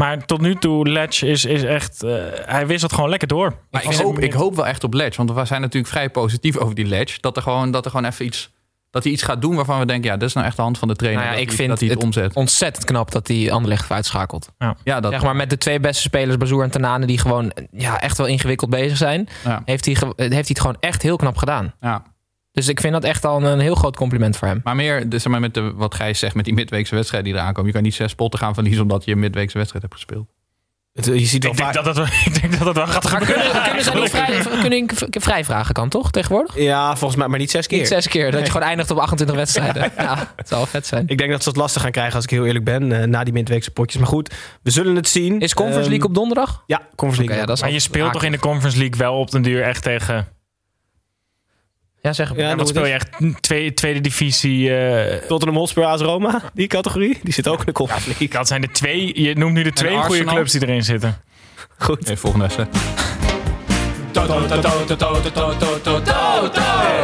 [0.00, 2.02] Maar tot nu toe, Ledge is, is echt...
[2.02, 2.12] eh,
[2.44, 3.54] hij wisselt gewoon lekker door.
[3.70, 5.16] Maar ik, hoop, ik hoop wel echt op Ledge.
[5.16, 7.18] Want we zijn natuurlijk vrij positief over die Ledge.
[7.20, 8.50] Dat er gewoon, dat er gewoon even iets...
[8.90, 10.10] Dat hij iets gaat doen waarvan we denken...
[10.10, 11.22] Ja, dat is nou echt de hand van de trainer.
[11.22, 12.34] Nou ja, dat ik hij, vind dat hij het, het- omzet.
[12.34, 14.52] Ontzettend knap dat die Anderlecht heeft uitschakeld.
[14.84, 17.06] Ja, dat, Zeg maar met de twee beste spelers, Bazoer en Tanane...
[17.06, 19.28] die gewoon ja, echt wel ingewikkeld bezig zijn...
[19.44, 21.72] ja, heeft hij, heeft hij het gewoon echt heel knap gedaan.
[21.80, 22.02] ja.
[22.52, 24.60] Dus ik vind dat echt al een heel groot compliment voor hem.
[24.64, 26.34] Maar meer, dus zeg maar met de, wat Gijs zegt...
[26.34, 27.66] met die midweekse wedstrijd die eraan komen.
[27.66, 28.82] Je kan niet zes potten gaan verliezen...
[28.82, 30.28] omdat je een midweekse wedstrijd hebt gespeeld.
[30.92, 31.84] Het- Je ziet wel Ik denk, vaak...
[31.84, 33.34] dat dat, wel- ik denk dat dat wel gaat gebeuren.
[33.44, 36.58] kunnen, kunnen ze niet vrij, kunnen v- vrij vragen kan, toch, tegenwoordig?
[36.58, 37.78] Ja, volgens mij, maar niet zes keer.
[37.78, 39.92] Niet zes keer, dat je gewoon eindigt op 28 wedstrijden.
[39.96, 41.04] Ja, het zou wel vet zijn.
[41.06, 43.00] Ik denk dat ze het lastig gaan krijgen als ik heel eerlijk ben.
[43.00, 44.00] eh, na die midweekse potjes.
[44.00, 45.40] Maar goed, we zullen het zien.
[45.40, 46.62] Is Conference Ehm, League op donderdag?
[46.66, 47.36] Ja, Conference League.
[47.40, 49.62] ja, dat is Maar je speelt toch in de Conference League wel op den duur
[49.62, 50.28] echt tegen...
[52.02, 52.42] Ja, zeg Ja, maar.
[52.44, 53.08] Ja, wat het speel je echt?
[53.40, 54.76] Tweede, tweede divisie...
[54.76, 57.18] eh, Tottenham Hotspur AS Roma, die categorie.
[57.22, 58.28] Die zit ook in de Conference League.
[58.28, 59.22] dat zijn de twee...
[59.22, 61.20] Je noemt nu de twee goede clubs die erin zitten.
[61.78, 62.02] Goed.
[62.02, 62.76] Even volgende wedstrijd.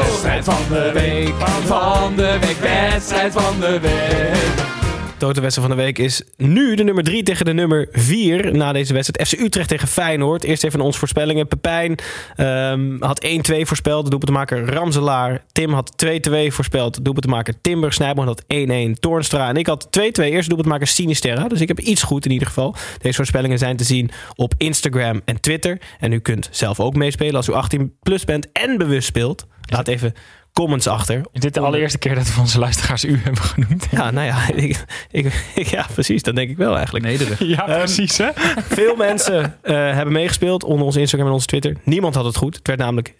[0.02, 4.75] Wedstrijd van de week, van de week, wedstrijd van de week.
[5.18, 8.72] Toto wedstrijd van de week is nu de nummer 3 tegen de nummer 4 na
[8.72, 9.28] deze wedstrijd.
[9.28, 10.44] FC Utrecht tegen Feyenoord.
[10.44, 11.48] Eerst even onze voorspellingen.
[11.48, 11.98] Pepijn
[12.36, 13.28] ehm, had 1-2
[13.60, 14.10] voorspeld.
[14.10, 15.44] Doelpuntenmaker Ramselaar.
[15.52, 16.10] Tim had 2-2
[16.48, 17.04] voorspeld.
[17.04, 17.92] Doelpuntenmaker Timber.
[17.92, 18.92] Snijboom had 1-1.
[19.00, 19.48] Toornstra.
[19.48, 20.00] En ik had 2-2.
[20.00, 21.48] Eerste doelpuntenmaker Sinisterra.
[21.48, 22.74] Dus ik heb iets goed in ieder geval.
[22.98, 25.80] Deze voorspellingen zijn te zien op Instagram en Twitter.
[25.98, 29.46] En u kunt zelf ook meespelen als u 18 plus bent en bewust speelt.
[29.70, 30.14] Laat even
[30.56, 31.20] comments achter.
[31.32, 33.86] Is dit de allereerste keer dat we onze luisteraars u hebben genoemd?
[33.90, 36.22] Ja, nou ja, ik, ik, ja, precies.
[36.22, 37.04] Dat denk ik wel eigenlijk.
[37.04, 37.38] Nederig.
[37.38, 38.28] Ja, precies hè?
[38.68, 41.76] Veel mensen eh, hebben meegespeeld onder onze Instagram en onze Twitter.
[41.84, 42.56] Niemand had het goed.
[42.56, 43.16] Het werd namelijk 3-1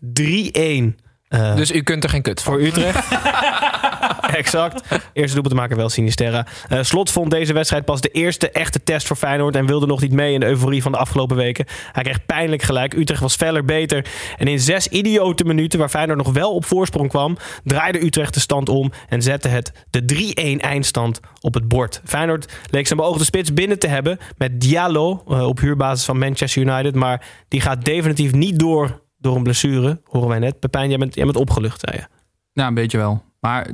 [1.29, 2.53] eh, Dus u kunt er geen kut van.
[2.53, 3.09] voor Utrecht.
[4.43, 4.83] exact.
[5.13, 6.47] Eerste doelpunt te maken wel Sinisterra.
[6.69, 9.57] Eh Slot vond deze wedstrijd pas de eerste echte test voor Feyenoord...
[9.57, 11.67] en wilde nog niet mee in de euforie van de afgelopen weken.
[11.93, 12.95] Hij kreeg pijnlijk gelijk.
[12.95, 14.07] Utrecht was feller beter.
[14.37, 17.37] En in zes idiote minuten, waar Feyenoord nog wel op voorsprong kwam...
[17.65, 22.01] draaide Utrecht de stand om en zette het de 3-1 eindstand op het bord.
[22.05, 24.19] Feyenoord leek zijn beoogde spits binnen te hebben...
[24.39, 26.95] met Diallo eh, op huurbasis van Manchester United...
[26.95, 30.61] maar die gaat definitief niet door door een blessure, horen wij net.
[30.61, 32.07] Pepijn, jij bent, bent opgelucht, zei je.
[32.53, 33.26] Ja, een beetje wel.
[33.47, 33.71] Maar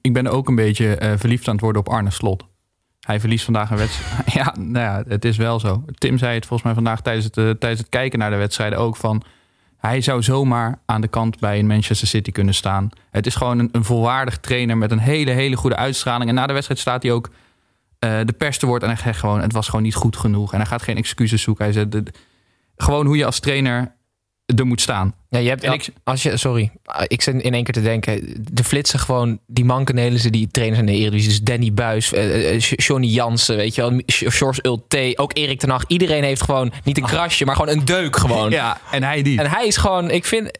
[0.00, 2.46] ik, ben ook een beetje eh, verliefd aan het worden op Arne Slot.
[3.00, 4.32] Hij verliest vandaag een wedstrijd.
[4.38, 5.84] ja, nou ja, het is wel zo.
[5.98, 8.78] Tim zei het volgens mij vandaag tijdens het, eh, tijdens het kijken naar de wedstrijden
[8.78, 9.22] ook van...
[9.76, 12.88] Hij zou zomaar aan de kant bij een Manchester City kunnen staan.
[13.10, 16.28] Het is gewoon een, een volwaardig trainer met een hele, hele goede uitstraling.
[16.28, 17.30] En na de wedstrijd staat hij ook
[17.98, 18.82] eh, de pers te woord.
[18.82, 20.52] En hij zegt gewoon, het was gewoon niet goed genoeg.
[20.52, 21.64] En hij gaat geen excuses zoeken.
[21.64, 22.18] Hij zegt,
[22.76, 23.94] gewoon hoe je als trainer
[24.56, 25.14] er moet staan.
[25.28, 26.70] Ja, je hebt, En ik- als je, sorry,
[27.06, 28.34] ik zit in één keer te denken.
[28.52, 31.28] De flitsen gewoon, die mankenelen ze die trainers in de Eredivisie.
[31.28, 34.00] Dus Danny Buis, eh, Johnny Jansen, weet je wel.
[34.06, 35.84] George Ulte, ook Erik ten Hag.
[35.86, 38.50] Iedereen heeft gewoon, niet een krasje, maar gewoon een deuk gewoon.
[38.50, 39.38] Ja, en hij niet.
[39.38, 40.50] En hij is gewoon, ik vind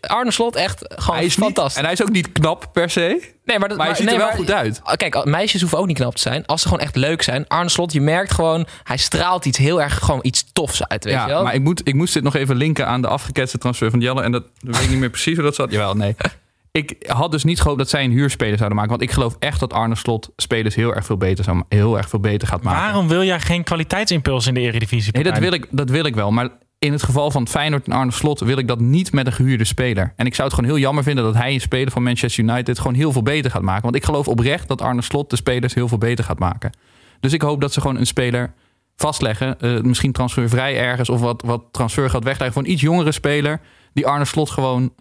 [0.00, 1.76] Arne Slot echt gewoon hij niet, fantastisch.
[1.76, 3.36] en hij is ook niet knap per se.
[3.44, 4.80] Nee, maar, dat, Maar hij ziet nee, er wel maar- goed uit.
[4.96, 6.46] Kijk, meisjes hoeven ook niet knap te zijn.
[6.46, 7.44] Als ze gewoon echt leuk zijn.
[7.48, 11.12] Arne Slot, je merkt gewoon, hij straalt iets heel erg, gewoon iets tofs uit, weet
[11.12, 11.42] je Ja, wel.
[11.42, 14.22] maar ik, moet, ik moest dit nog even linken aan de afgeketste transfer van Jelle.
[14.22, 15.70] En dat weet ik niet meer precies hoe dat zat.
[15.70, 16.14] Jawel, nee.
[16.72, 18.90] Ik had dus niet gehoopt dat zij een huurspeler zouden maken.
[18.90, 22.08] Want ik geloof echt dat Arne Slot spelers heel erg veel beter, zou, heel erg
[22.08, 22.82] veel beter gaat maken.
[22.82, 25.12] Waarom wil jij geen kwaliteitsimpuls in de Eredivisie?
[25.12, 26.30] Nee, dat wil, ik, dat wil ik wel.
[26.30, 29.32] Maar in het geval van Feyenoord en Arne Slot wil ik dat niet met een
[29.32, 30.12] gehuurde speler.
[30.16, 32.78] En ik zou het gewoon heel jammer vinden dat hij een speler van Manchester United
[32.78, 33.82] gewoon heel veel beter gaat maken.
[33.82, 36.72] Want ik geloof oprecht dat Arne Slot de spelers heel veel beter gaat maken.
[37.20, 38.52] Dus ik hoop dat ze gewoon een speler
[38.96, 39.60] vastleggen.
[39.60, 43.60] eh, misschien transfervrij ergens of wat, wat transfer gaat wegleggen voor een iets jongere speler.
[43.92, 44.92] Die Arne Slot gewoon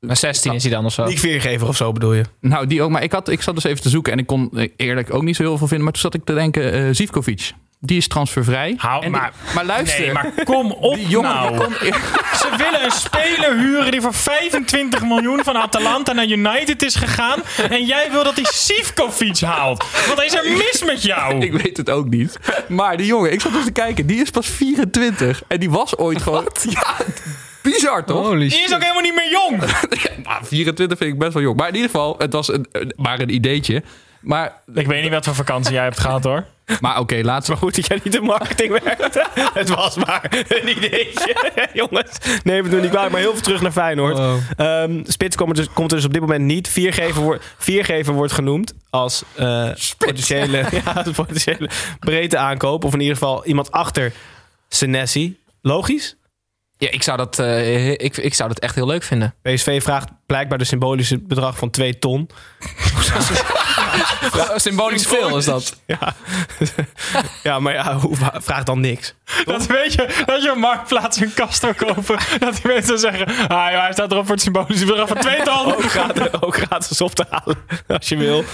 [0.00, 1.04] Maar 16 is hij dan of zo.
[1.04, 2.24] Niet veergever of zo bedoel je?
[2.40, 2.90] nou, die ook.
[2.90, 5.36] Maar ik, had, ik zat dus even te zoeken en ik kon eerlijk ook niet
[5.36, 5.84] zo heel veel vinden.
[5.84, 8.74] Maar toen zat ik te denken, eh Zivkovic, die is transfervrij.
[8.76, 10.00] Hou- En die- maar- maar luister.
[10.00, 11.50] Nee, maar kom op die jongen nou.
[11.50, 11.76] die komt-
[12.38, 17.40] Ze willen een speler huren die voor 25 miljoen van Atalanta naar United is gegaan.
[17.70, 19.84] En jij wil dat hij Sivkovic haalt.
[20.08, 21.40] Wat is er mis met jou?
[21.40, 22.38] Ik weet het ook niet.
[22.68, 25.42] Maar die jongen, ik zat dus te kijken, die is pas 24.
[25.48, 26.48] En die was ooit gewoon...
[26.68, 26.94] Ja,
[27.62, 28.26] bizar toch?
[28.26, 29.62] Holy Die is ook helemaal niet meer jong.
[30.24, 31.56] Nou, 24 vind ik best wel jong.
[31.56, 33.82] Maar in ieder geval, het was een, maar een ideetje.
[34.20, 36.44] Maar, Ik weet niet wat voor vakantie jij hebt gehad hoor.
[36.80, 37.48] maar oké, laatst...
[37.48, 39.26] Maar goed dat jij niet de marketing werkte.
[39.60, 41.34] Het was maar een ideetje.
[41.72, 44.18] Jongens, nee, we doen niet kwalijk, maar heel veel terug naar Feyenoord.
[44.56, 46.68] Ehm, Spits komt er, dus, komt er dus op dit moment niet.
[46.68, 49.68] Viergever, wordt viergever wordt genoemd als eh,
[49.98, 51.70] potentiële, ja, potentiële
[52.00, 52.84] breedte aankoop.
[52.84, 54.12] Of in ieder geval iemand achter
[54.68, 55.38] Senesi.
[55.62, 56.16] Logisch?
[56.80, 59.34] Ja, ik zou, dat, eh, ik, ik zou dat echt heel leuk vinden.
[59.42, 62.28] PSV vraagt blijkbaar de symbolische bedrag van 2 ton.
[64.56, 65.80] Symbolisch veel is dat.
[65.86, 65.98] Ja,
[67.42, 69.14] ja maar ja, hoe, vraag dan niks.
[69.44, 72.18] Dat weet je, dat je op Marktplaats een kast zou kopen.
[72.38, 75.42] Dat die mensen zeggen, ah, joh, hij staat erop voor het symbolische bedrag van twee
[75.42, 75.66] ton.
[75.74, 78.44] ook gratis, ook gratis op te halen, als je wil.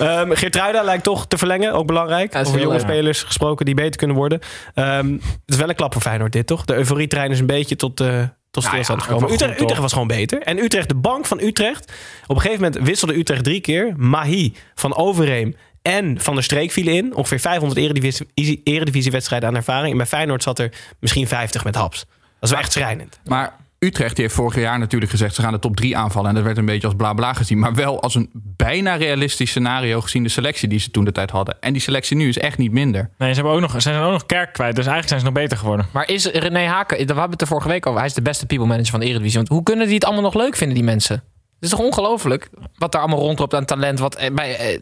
[0.00, 2.32] Um, Geertruida lijkt toch te verlengen, ook belangrijk.
[2.32, 4.40] Ja, Over jonge spelers gesproken die beter kunnen worden.
[4.74, 6.64] Ehm, het is wel een klap voor Feyenoord dit, toch?
[6.64, 8.22] De euforietrein is een beetje tot, eh
[8.62, 9.32] tot Nou ja, gekomen.
[9.32, 10.42] Utrecht, Utrecht was gewoon beter.
[10.42, 11.92] En Utrecht, de bank van Utrecht.
[12.26, 13.94] Op een gegeven moment wisselde Utrecht drie keer.
[13.96, 17.14] Mahi van Overeem en Van der Streek vielen in.
[17.14, 19.90] Ongeveer 500 eredivisie, eredivisiewedstrijden aan ervaring.
[19.90, 21.98] En bij Feyenoord zat er misschien 50 met haps.
[21.98, 22.08] Dat
[22.40, 23.18] is wel echt schrijnend.
[23.24, 23.56] Maar
[23.86, 25.34] Utrecht die heeft vorig jaar natuurlijk gezegd...
[25.34, 26.28] ze gaan de top 3 aanvallen.
[26.28, 27.58] En dat werd een beetje als bla bla gezien.
[27.58, 30.00] Maar wel als een bijna realistisch scenario...
[30.00, 31.56] gezien de selectie die ze toen de tijd hadden.
[31.60, 33.10] En die selectie nu is echt niet minder.
[33.18, 34.76] Nee, ze, hebben ook nog, ze zijn ook nog kerk kwijt.
[34.76, 35.86] Dus eigenlijk zijn ze nog beter geworden.
[35.92, 38.46] Maar is René Haken, we hebben het er vorige week over, hij is de beste
[38.46, 39.36] people manager van de Eredivisie.
[39.36, 41.14] Want hoe kunnen die het allemaal nog leuk vinden, die mensen?
[41.14, 44.80] Het is toch ongelooflijk wat daar allemaal rondloopt aan talent, wat eh, bij eh,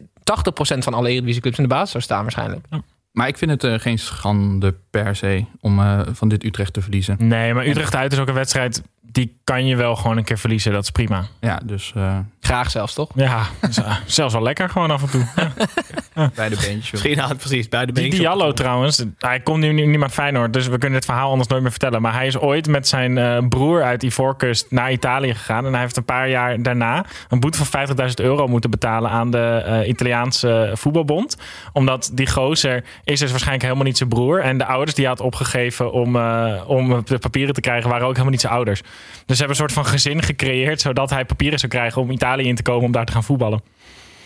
[0.75, 2.65] 80% van alle Eredivisieclubs in de basis zou staan waarschijnlijk.
[3.15, 5.45] Maar ik vind het eh, geen schande per se...
[5.61, 7.15] om eh, van dit Utrecht te verliezen.
[7.19, 8.81] Nee, maar Utrecht uit is ook een wedstrijd...
[9.11, 10.71] die kan je wel gewoon een keer verliezen.
[10.71, 11.25] Dat is prima.
[11.39, 13.09] Ja, dus eh, Graag zelfs, toch?
[13.15, 13.41] Ja,
[14.05, 15.25] zelfs wel lekker gewoon af en toe.
[15.35, 15.51] Ja.
[16.35, 16.91] bij de beentjes.
[16.91, 20.09] Misschien nou, precies, bij de Die beentjes op- Diallo trouwens, hij komt nu niet naar
[20.09, 22.01] Feyenoord, dus we kunnen dit verhaal anders nooit meer vertellen.
[22.01, 25.65] Maar hij is ooit met zijn eh, broer uit Ivoorkust naar Italië gegaan.
[25.65, 29.31] En hij heeft een paar jaar daarna een boete van 50.000 euro moeten betalen aan
[29.31, 31.37] de eh, Italiaanse voetbalbond.
[31.73, 34.39] Omdat die gozer is dus waarschijnlijk helemaal niet zijn broer.
[34.41, 38.03] En de ouders die hij had opgegeven om, eh, om de papieren te krijgen, waren
[38.05, 38.81] ook helemaal niet zijn ouders.
[39.25, 42.47] Dus ze hebben een soort van gezin gecreëerd, zodat hij papieren zou krijgen om Italië
[42.47, 43.61] in te komen om daar te gaan voetballen.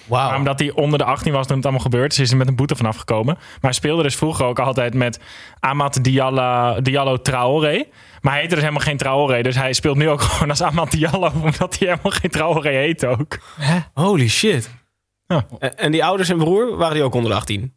[0.10, 0.28] Wauw.
[0.28, 2.48] Maar omdat hij onder de 18 was toen het allemaal gebeurd is, is hij met
[2.48, 3.34] een boete vanaf gekomen.
[3.36, 5.20] Maar hij speelde dus vroeger ook altijd met
[5.60, 7.86] Amat Diallo, Diallo Traoré.
[8.22, 9.42] Maar hij heette dus helemaal geen Traoré.
[9.42, 13.06] Dus hij speelt nu ook gewoon als Amat Diallo, omdat hij helemaal geen Traoré heet
[13.06, 13.40] ook.
[13.94, 14.70] Holy shit.
[15.28, 15.46] Ja.
[15.76, 17.74] En die ouders en broer, waren die ook onder de 18?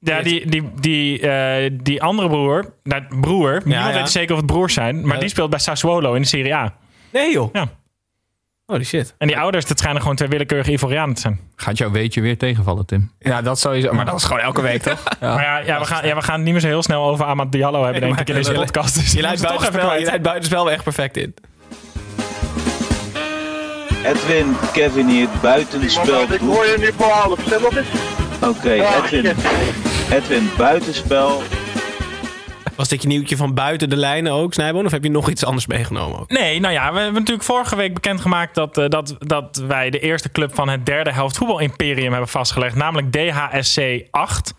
[0.00, 4.00] Ja, die, die, die, eh, die andere broer, nou, broer, niemand ja.
[4.00, 5.20] weet zeker of het broers zijn, maar Ja.
[5.20, 6.74] die speelt bij Sassuolo in de Serie A.
[7.12, 7.48] Nee joh.
[7.52, 7.68] Ja.
[8.66, 9.14] Holy shit.
[9.18, 11.40] En die ouders, dat schijnen gewoon twee willekeurige Ivorianen te zijn.
[11.56, 13.12] Gaat jouw weetje weer tegenvallen, Tim?
[13.18, 13.92] Ja, dat sowieso.
[13.92, 15.02] Maar dat is gewoon elke week, toch?
[15.20, 17.24] Maar ja, ja, we gaan, ja, we gaan het niet meer zo heel snel over
[17.24, 18.94] Amat Diallo hebben, denk ik, in deze podcast.
[18.94, 21.34] Dus Je leidt buitenspel, je leidt buitenspel wel echt perfect in.
[24.04, 27.38] Edwin, Kevin hier buitenspel Ik hoor je nu voor half.
[27.48, 27.86] Zeg wat is?
[28.42, 29.36] Oké, Edwin.
[30.10, 31.42] Edwin, buitenspel.
[32.76, 34.84] Was dit je nieuwtje van buiten de lijnen ook, Snijboon?
[34.84, 36.30] Of heb je nog iets anders meegenomen ook?
[36.30, 39.98] Nee, nou ja, we hebben natuurlijk vorige week bekendgemaakt dat, eh, dat, dat wij de
[39.98, 44.54] eerste club van het derde helft voetbal imperium hebben vastgelegd, namelijk DHSC 8.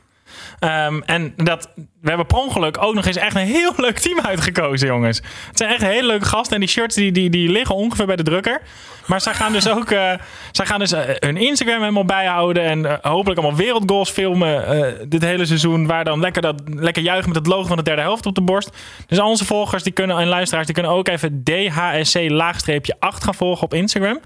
[0.59, 4.19] Ehm, en dat, we hebben per ongeluk ook nog eens echt een heel leuk team
[4.19, 5.17] uitgekozen, jongens.
[5.47, 6.53] Het zijn echt hele leuke gasten.
[6.53, 8.61] En die shirts die, die, die liggen ongeveer bij de drukker.
[9.05, 10.13] Maar zij gaan dus ook eh,
[10.51, 12.63] zij gaan dus, eh, hun Instagram helemaal bijhouden.
[12.63, 15.87] En eh, hopelijk allemaal wereldgoals filmen dit hele seizoen.
[15.87, 18.41] Waar dan lekker, dat, lekker juichen met het logo van de derde helft op de
[18.41, 18.77] borst.
[19.07, 23.63] Dus al onze volgers die kunnen, en luisteraars die kunnen ook even DHSC-8 gaan volgen
[23.63, 24.19] op Instagram.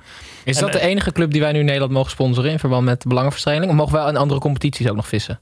[0.44, 2.86] Is En, dat de enige club die wij nu in Nederland mogen sponsoren in verband
[2.86, 3.72] met de belangenverstrengeling?
[3.72, 5.40] Of mogen we in andere competities ook nog vissen?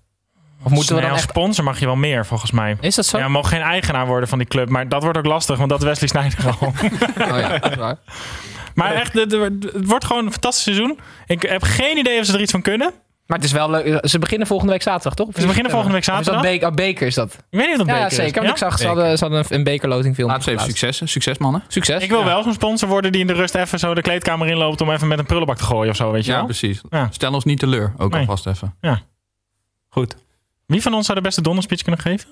[0.63, 1.30] Of moeten we dan als echt...
[1.30, 2.78] sponsor mag je wel meer, volgens mij.
[2.80, 3.17] Is dat zo?
[3.17, 4.69] Ja, we mogen geen eigenaar worden van die club.
[4.69, 6.67] Maar dat wordt ook lastig, want dat is Wesley Sneijder al.
[7.32, 7.97] Oh ja, dat is waar.
[8.76, 11.00] maar echt, het, het wordt gewoon een fantastisch seizoen.
[11.28, 12.91] Ik heb geen idee of ze er iets van kunnen.
[13.26, 14.00] Maar het is wel leuk.
[14.08, 15.28] Ze beginnen volgende week zaterdag, toch?
[15.28, 16.69] Of Ze beginnen volgende week Of is dat zaterdag.
[16.69, 17.34] Oh, Beker is dat?
[17.50, 18.15] Ik weet niet of dat Ja, ja is.
[18.15, 18.34] zeker.
[18.34, 18.52] Want Ja?
[18.52, 20.30] ik zag, ze hadden, ze hadden een, bekerloting film.
[20.30, 21.08] We even successen.
[21.08, 21.63] Succes, mannen.
[21.67, 22.04] Succes.
[22.04, 24.82] Ik wil wel zo'n sponsor worden die in de rust even zo de kleedkamer inloopt
[24.82, 26.45] om even met een prullenbak te gooien of zo, weet je Ja, wel?
[26.45, 26.82] precies.
[26.89, 27.08] Ja.
[27.12, 28.19] Stel ons niet teleur, ook Nee.
[28.19, 28.76] alvast even.
[29.89, 30.15] Goed.
[30.71, 32.29] Wie van ons zou de beste donderspeech kunnen geven?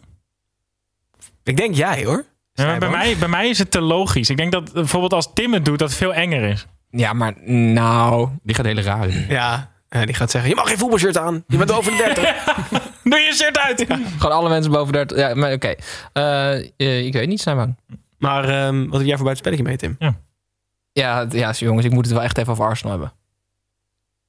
[1.43, 2.25] Ik denk jij hoor.
[2.53, 4.29] Ja, bij, mij, bij mij is het te logisch.
[4.29, 6.65] Ik denk dat bijvoorbeeld als Tim het doet, dat het veel enger is.
[6.89, 8.29] Ja, maar nou...
[8.43, 9.25] Die gaat hele raar in.
[9.29, 11.43] Ja, die gaat zeggen: Je mag geen voetbalshirt aan.
[11.47, 12.23] Je bent over de 30.
[13.03, 13.85] Doe je shirt uit!
[14.17, 15.17] Gewoon alle mensen boven daar...
[15.17, 15.73] Ja, maar oké.
[16.13, 17.75] Eh, eh, ik weet niet, Snijman.
[18.17, 19.95] maar ehm, wat heb jij voor buitenspelletje mee, Tim?
[20.91, 23.13] Ja, het- ja, jongens, ik moet het wel echt even over Arsenal hebben.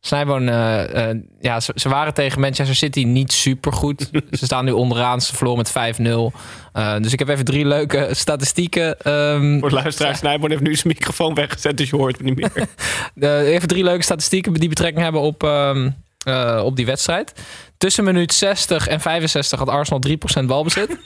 [0.03, 4.11] Snijboon, eh, eh, ja, ze, ze waren tegen Manchester City niet super goed.
[4.31, 6.33] ze staan nu onderaan, ze verloren met 5-0.
[6.73, 8.99] Eh, dus ik heb even drie leuke statistieken.
[9.01, 12.37] ehm, Voor de luisteraar, Snijboon heeft nu zijn microfoon weggezet, dus je hoort hem niet
[12.37, 12.69] meer.
[13.55, 15.91] Even drie leuke statistieken die betrekking hebben op, ehm,
[16.25, 17.33] eh, op die wedstrijd.
[17.77, 20.97] Tussen minuut 60 en 65 had Arsenal 3% balbezit.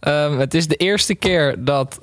[0.00, 1.98] Ehm, het is de eerste keer dat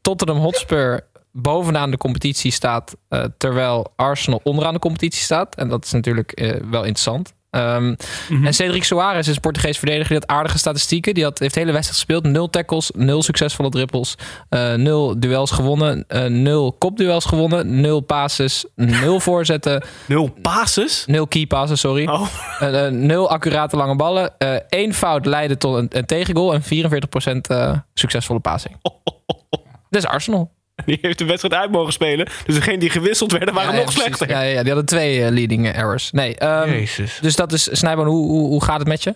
[0.00, 5.54] Tottenham Hotspur bovenaan de competitie staat, eh, terwijl Arsenal onderaan de competitie staat.
[5.54, 7.36] En dat is natuurlijk eh, wel interessant.
[7.50, 7.94] Ehm,
[8.44, 10.08] En Cedric Soares is een Portugees verdediger.
[10.08, 11.14] Die had aardige statistieken.
[11.14, 12.32] Die had, heeft de hele wedstrijd gespeeld.
[12.32, 14.14] Nul tackles, nul succesvolle dribbels.
[14.48, 16.04] eh, nul duels gewonnen.
[16.08, 17.80] eh, nul kopduels gewonnen.
[17.80, 18.64] Nul passes.
[18.74, 19.82] Nul voorzetten.
[20.06, 21.04] Nul passes?
[21.06, 22.06] Nul key passes, sorry.
[22.06, 22.26] Oh.
[22.90, 24.30] Nul accurate lange ballen.
[24.68, 26.54] Eén fout leidde tot een, een tegengoal.
[26.54, 26.66] En 44%
[27.40, 28.76] eh, succesvolle passing.
[29.90, 30.50] Dat is Arsenal.
[30.86, 32.28] Die heeft de wedstrijd uit mogen spelen.
[32.46, 34.28] Dus degene die gewisseld werden, waren Ja, nog slechter.
[34.28, 36.10] Ja, ja, ja, die hadden twee eh, leading eh, errors.
[36.10, 37.18] Nee, ehm, Jezus.
[37.20, 37.68] dus dat is...
[37.72, 39.14] Snijboon, hoe, hoe, hoe gaat het met je?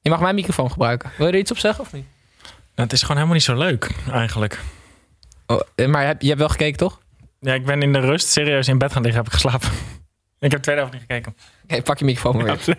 [0.00, 1.10] Je mag mijn microfoon gebruiken.
[1.16, 2.04] Wil je er iets op zeggen of niet?
[2.74, 4.60] Het is gewoon helemaal niet zo leuk, eigenlijk.
[5.46, 7.00] Oh, eh, maar heb, je hebt wel gekeken, toch?
[7.40, 9.68] Ja, ik ben in de rust serieus in bed gaan liggen, heb ik geslapen.
[10.40, 11.36] Ik heb twee dagen niet gekeken.
[11.64, 12.76] Oké, pak je microfoon maar weer.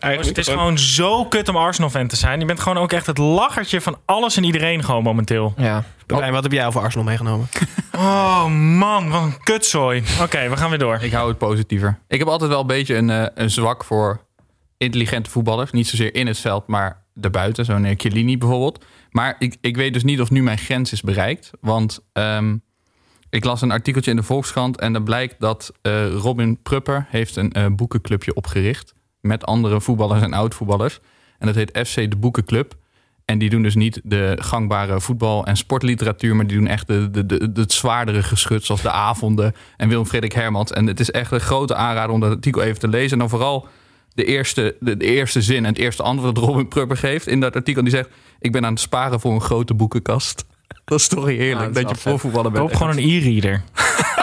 [0.26, 2.40] Het is gewoon zo kut om Arsenal-fan te zijn.
[2.40, 5.54] Je bent gewoon ook echt het lachertje van alles en iedereen gewoon momenteel.
[5.56, 5.84] Ja.
[6.06, 7.48] Pepijn, wat heb jij over Arsenal meegenomen?
[7.94, 10.02] Oh man, wat een kutzooi.
[10.22, 10.98] Oké, we gaan weer door.
[11.02, 11.98] Ik hou het positiever.
[12.08, 14.26] Ik heb altijd wel een beetje een, eh, een zwak voor
[14.76, 15.70] intelligente voetballers.
[15.70, 17.64] Niet zozeer in het veld, maar daarbuiten.
[17.64, 18.84] Zo'n eh, Chiellini bijvoorbeeld.
[19.10, 21.50] Maar ik, ik weet dus niet of nu mijn grens is bereikt.
[21.60, 22.56] Want ehm,
[23.30, 24.80] ik las een artikeltje in de Volkskrant...
[24.80, 28.94] en dan blijkt dat eh, Robin Prupper heeft een eh, boekenclubje opgericht...
[29.20, 31.00] met andere voetballers en oud-voetballers.
[31.38, 32.74] En dat heet FC de Boekenclub.
[33.24, 36.36] En die doen dus niet de gangbare voetbal- en sportliteratuur...
[36.36, 38.64] maar die doen echt de, de, de, het zwaardere geschut...
[38.64, 40.72] zoals De Avonden en Willem-Frederik Hermans.
[40.72, 43.12] En het is echt een grote aanrader om dat artikel even te lezen.
[43.12, 43.68] En dan vooral
[44.14, 47.26] de eerste, de eerste zin en het eerste antwoord dat Robin Prupper geeft...
[47.26, 47.82] in dat artikel.
[47.82, 50.44] Die zegt, ik ben aan het sparen voor een grote boekenkast.
[50.84, 52.64] Dat is toch heerlijk, Ja, dat je voorvoetballer bent.
[52.68, 53.62] Koop gewoon een e-reader.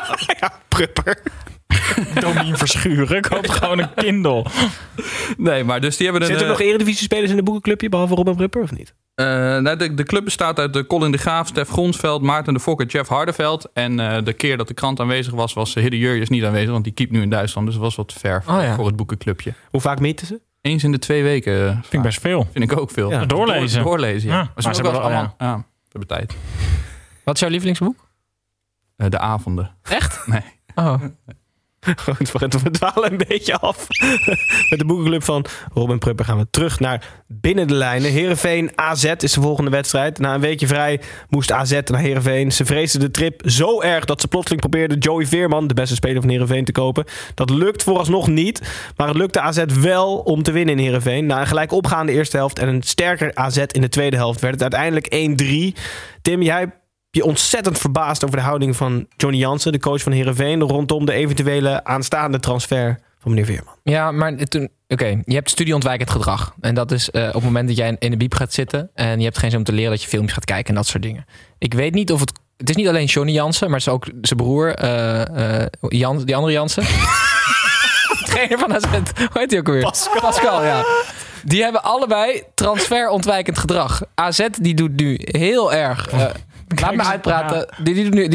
[0.67, 1.21] Prupper.
[2.19, 3.21] Domien verschuren.
[3.21, 4.45] Koop gewoon een Kindle.
[5.37, 6.29] Nee, maar dus die hebben een...
[6.29, 8.93] Zitten er eh, nog eredivisie-spelers in de boekenclubje, behalve Robin Prupper, of niet?
[9.15, 9.25] Eh,
[9.57, 12.85] nou, de, de club bestaat uit de Colin de Graaf, Stef Gronsveld, Maarten de Fokker,
[12.87, 13.69] Jeff Hardeveld.
[13.73, 16.71] En eh, de keer dat de krant aanwezig was, was uh, Hidde Jurjes niet aanwezig,
[16.71, 17.65] want die keept nu in Duitsland.
[17.67, 18.75] Dus dat was wat ver voor, Oh ja.
[18.75, 19.53] voor het boekenclubje.
[19.69, 20.41] Hoe vaak meten ze?
[20.61, 21.71] Eens in de twee weken.
[21.73, 22.47] Vind ik best veel.
[22.51, 23.11] Vind ik ook veel.
[23.11, 23.25] Ja.
[23.25, 23.81] Doorlezen.
[23.83, 24.35] Door- doorlezen, ja.
[24.35, 25.65] Ja, Maar maar ze ze hebben wel- allemaal...
[25.89, 26.35] We hebben tijd.
[27.23, 28.09] Wat is jouw lievelingsboek?
[28.95, 29.75] Eh, de avonden.
[29.81, 30.25] Echt?
[30.27, 30.43] Nee.
[30.75, 31.03] Oh.
[32.05, 33.87] We we dwalen een beetje af.
[34.69, 38.11] Met de boekenclub van Robin Prupper gaan we terug naar binnen de lijnen.
[38.11, 40.19] Heerenveen AZ is de volgende wedstrijd.
[40.19, 42.51] Na een weekje vrij moest AZ naar Heerenveen.
[42.51, 46.21] Ze vreesden de trip zo erg dat ze plotseling probeerden Joey Veerman, de beste speler
[46.21, 47.05] van Heerenveen, te kopen.
[47.33, 48.61] Dat lukt vooralsnog niet.
[48.95, 51.25] Maar het lukte AZ wel om te winnen in Heerenveen.
[51.25, 54.61] Na een gelijk opgaande eerste helft en een sterker AZ in de tweede helft werd
[54.61, 55.07] het uiteindelijk
[55.75, 55.81] 1-3.
[56.21, 56.71] Tim, jij
[57.11, 61.13] je ontzettend verbaasd over de houding van Johnny Jansen, de coach van Herenveen, rondom de
[61.13, 63.73] eventuele aanstaande transfer van meneer Veerman.
[63.83, 64.69] Ja, maar toen.
[64.87, 66.53] Oké, je hebt studieontwijkend gedrag.
[66.59, 68.89] En dat is eh, op het moment dat jij in de biep gaat zitten.
[68.93, 70.87] en je hebt geen zin om te leren dat je filmpjes gaat kijken en dat
[70.87, 71.25] soort dingen.
[71.57, 72.31] Ik weet niet of het.
[72.57, 76.23] Het is niet alleen Johnny Jansen, maar het is ook zijn broer, eh, eh, Jan,
[76.23, 76.83] die andere Jansen.
[78.25, 78.85] Trainer van AZ.
[78.91, 79.81] Hoe heet hij ook alweer?
[79.81, 80.21] Pascal.
[80.21, 80.85] Pascal, ja.
[81.43, 84.01] Die hebben allebei transferontwijkend gedrag.
[84.15, 86.09] AZ die doet nu heel erg.
[86.67, 87.67] Laat me uitpraten.
[87.83, 88.29] Die, die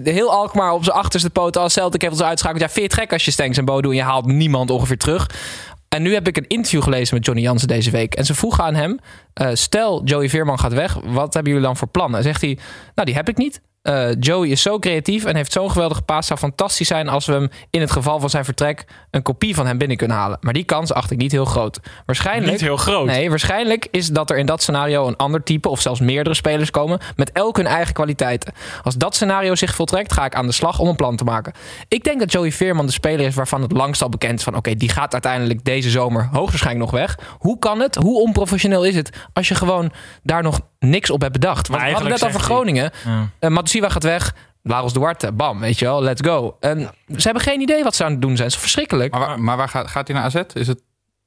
[0.00, 1.60] die, heel Alkmaar op zijn achterste poten.
[1.60, 2.60] Als Celtic heeft ons uitschakeld.
[2.60, 4.70] Ja, vind je het gek als je Stenks en Bo doet en je haalt niemand
[4.70, 5.30] ongeveer terug.
[5.88, 8.14] En nu heb ik een interview gelezen met Johnny Jansen deze week.
[8.14, 8.98] En ze vroegen aan hem:
[9.34, 10.94] eh, Stel, Joey Veerman gaat weg.
[11.04, 12.22] Wat hebben jullie dan voor plannen?
[12.22, 12.58] Zegt hij:
[12.94, 13.60] Nou, die heb ik niet.
[13.82, 16.26] Eh, Joey is zo creatief en heeft zo'n geweldige paas.
[16.26, 19.66] zou fantastisch zijn als we hem in het geval van zijn vertrek een kopie van
[19.66, 20.38] hem binnen kunnen halen.
[20.40, 21.80] Maar die kans acht ik niet heel groot.
[22.06, 22.52] Waarschijnlijk.
[22.52, 23.06] Niet heel groot.
[23.06, 26.70] Nee, waarschijnlijk is dat er in dat scenario een ander type of zelfs meerdere spelers
[26.70, 28.52] komen met elk hun eigen kwaliteiten.
[28.82, 31.52] Als dat scenario zich voltrekt, ga ik aan de slag om een plan te maken.
[31.88, 34.56] Ik denk dat Joey Veerman de speler is waarvan het langst al bekend is van
[34.56, 37.18] oké, die gaat uiteindelijk deze zomer hoogstwaarschijnlijk nog weg.
[37.38, 37.94] Hoe kan het?
[37.94, 41.68] Hoe onprofessioneel is het als je gewoon daar nog niks op hebt bedacht?
[41.68, 42.90] Want we hadden het net over Groningen.
[43.06, 44.34] Uh, Matusiwa gaat weg.
[44.62, 46.56] Laros Duarte, bam, weet je wel, let's go.
[46.60, 46.78] En
[47.16, 48.46] ze hebben geen idee wat ze aan het doen zijn.
[48.48, 49.12] Het is verschrikkelijk.
[49.12, 50.34] Maar, waar, maar waar gaat, gaat hij naar AZ?
[50.54, 50.80] Is het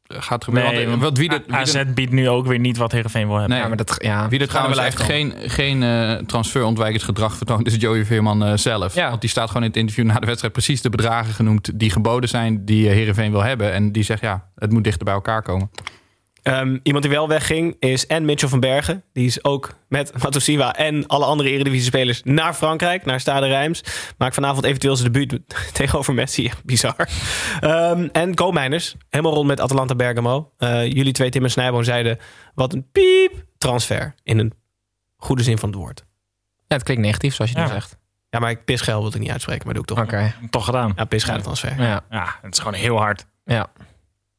[0.07, 0.73] gaat gebeuren?
[0.73, 3.27] Nee, Want, wat wie de, wie AZ de- biedt nu ook weer niet wat Heerenveen
[3.27, 3.49] wil hebben.
[3.53, 4.27] Nee, Ja, maar dat, ja.
[4.29, 8.05] Wie er Gaan we trouwens wel echt geen, geen eh transferontwijkend gedrag vertoont, is Joey
[8.05, 8.95] Veerman eh, zelf.
[8.95, 9.09] Ja.
[9.09, 11.89] Want die staat gewoon in het interview na de wedstrijd precies de bedragen genoemd die
[11.89, 13.73] geboden zijn die eh, Heerenveen wil hebben.
[13.73, 15.71] En die zegt ja, het moet dichter bij elkaar komen.
[16.41, 19.03] Ehm, iemand die wel wegging is en Mitchell van Bergen.
[19.13, 23.83] Die is ook met Matosiwa en alle andere Eredivisie-spelers naar Frankrijk, naar Stade Reims.
[24.17, 25.41] Maakt vanavond eventueel zijn debuut
[25.73, 26.45] tegenover Messi.
[26.45, 27.09] Echt Bizar.
[27.59, 30.51] Ehm, en Koopmeiners, helemaal rond met Atalanta Bergamo.
[30.57, 32.17] Eh, jullie twee, Tim en Snijboon, zeiden
[32.53, 34.13] wat een piep transfer.
[34.23, 34.53] In een
[35.17, 36.03] goede zin van het woord.
[36.67, 37.63] Ja, het klinkt negatief, zoals je Ja.
[37.65, 37.97] nu zegt.
[38.29, 39.99] Ja, maar ik pisgeil wil ik niet uitspreken, maar doe ik toch.
[40.01, 40.33] Oké.
[40.49, 40.93] Toch gedaan.
[40.95, 41.81] Ja, pisgeil transfer.
[41.81, 42.01] Ja.
[42.09, 43.25] Ja, het is gewoon heel hard.
[43.45, 43.67] ja.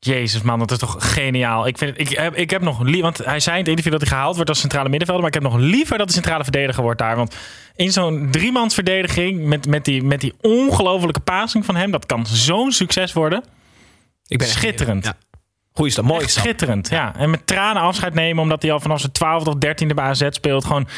[0.05, 1.67] Jezus man, dat is toch geniaal.
[1.67, 4.01] Ik, vind ik, heb, ik heb nog liever, want hij zei in het interview dat
[4.01, 6.83] hij gehaald wordt als centrale middenvelder, maar ik heb nog liever dat hij centrale verdediger
[6.83, 7.17] wordt daar.
[7.17, 7.37] Want
[7.77, 12.73] in zo'n driemansverdediging met, met, die, met die ongelofelijke passing van hem, dat kan zo'n
[12.73, 13.45] succes worden.
[14.27, 15.05] Ik ben Schitterend.
[15.05, 15.17] Ja.
[15.73, 16.45] Goeie stap, mooi stap.
[16.45, 17.17] schitterend, ja.
[17.17, 20.27] En met tranen afscheid nemen, omdat hij al vanaf zijn 12 of 13e bij AZ
[20.31, 20.65] speelt.
[20.65, 20.89] Gewoon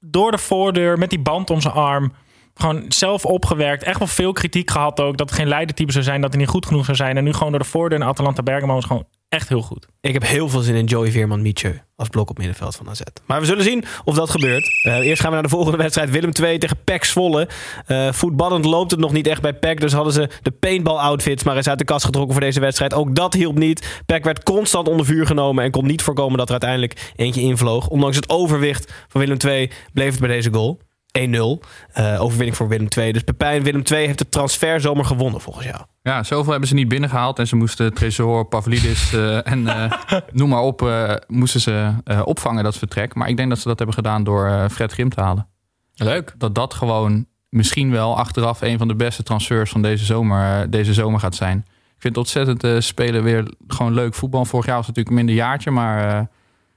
[0.00, 2.12] door de voordeur, met die band om zijn arm.
[2.58, 3.82] Gewoon zelf opgewerkt.
[3.82, 5.16] Echt wel veel kritiek gehad ook.
[5.16, 7.16] Dat het geen leidertype zou zijn, dat hij niet goed genoeg zou zijn.
[7.16, 9.86] En nu gewoon door de voordeur naar Atalanta Bergamo is gewoon echt heel goed.
[10.00, 13.00] Ik heb heel veel zin in Joey Veerman Mietje als blok op middenveld van AZ.
[13.26, 14.80] Maar we zullen zien of dat gebeurt.
[14.82, 16.10] Eh, eerst gaan we naar de volgende wedstrijd.
[16.10, 17.48] Willem 2 tegen PEC Zwolle.
[17.86, 19.80] Eh voetballend loopt het nog niet echt bij PEC.
[19.80, 22.94] Dus hadden ze de paintball outfits maar eens uit de kast getrokken voor deze wedstrijd.
[22.94, 24.02] Ook dat hielp niet.
[24.06, 27.88] PEC werd constant onder vuur genomen en kon niet voorkomen dat er uiteindelijk eentje invloog.
[27.88, 30.78] Ondanks het overwicht van Willem 2 bleef het bij deze goal.
[31.18, 31.60] 1-0.
[31.92, 33.12] Eh, overwinning voor Willem 2.
[33.12, 35.80] Dus Pepijn Willem 2 heeft de transferzomer gewonnen volgens jou.
[36.02, 37.38] Ja, zoveel hebben ze niet binnengehaald.
[37.38, 39.92] En ze moesten Tresor, Pavlidis eh, en eh,
[40.32, 43.14] noem maar op, eh, moesten ze eh, opvangen dat vertrek.
[43.14, 45.46] Maar ik denk dat ze dat hebben gedaan door eh, Fred Grim te halen.
[45.94, 46.34] Leuk.
[46.38, 50.92] Dat dat gewoon misschien wel achteraf een van de beste transfers van deze zomer, deze
[50.94, 51.58] zomer gaat zijn.
[51.68, 54.44] Ik vind het ontzettend eh, spelen weer gewoon leuk voetbal.
[54.44, 56.24] Vorig jaar was het natuurlijk een minder jaartje, maar eh,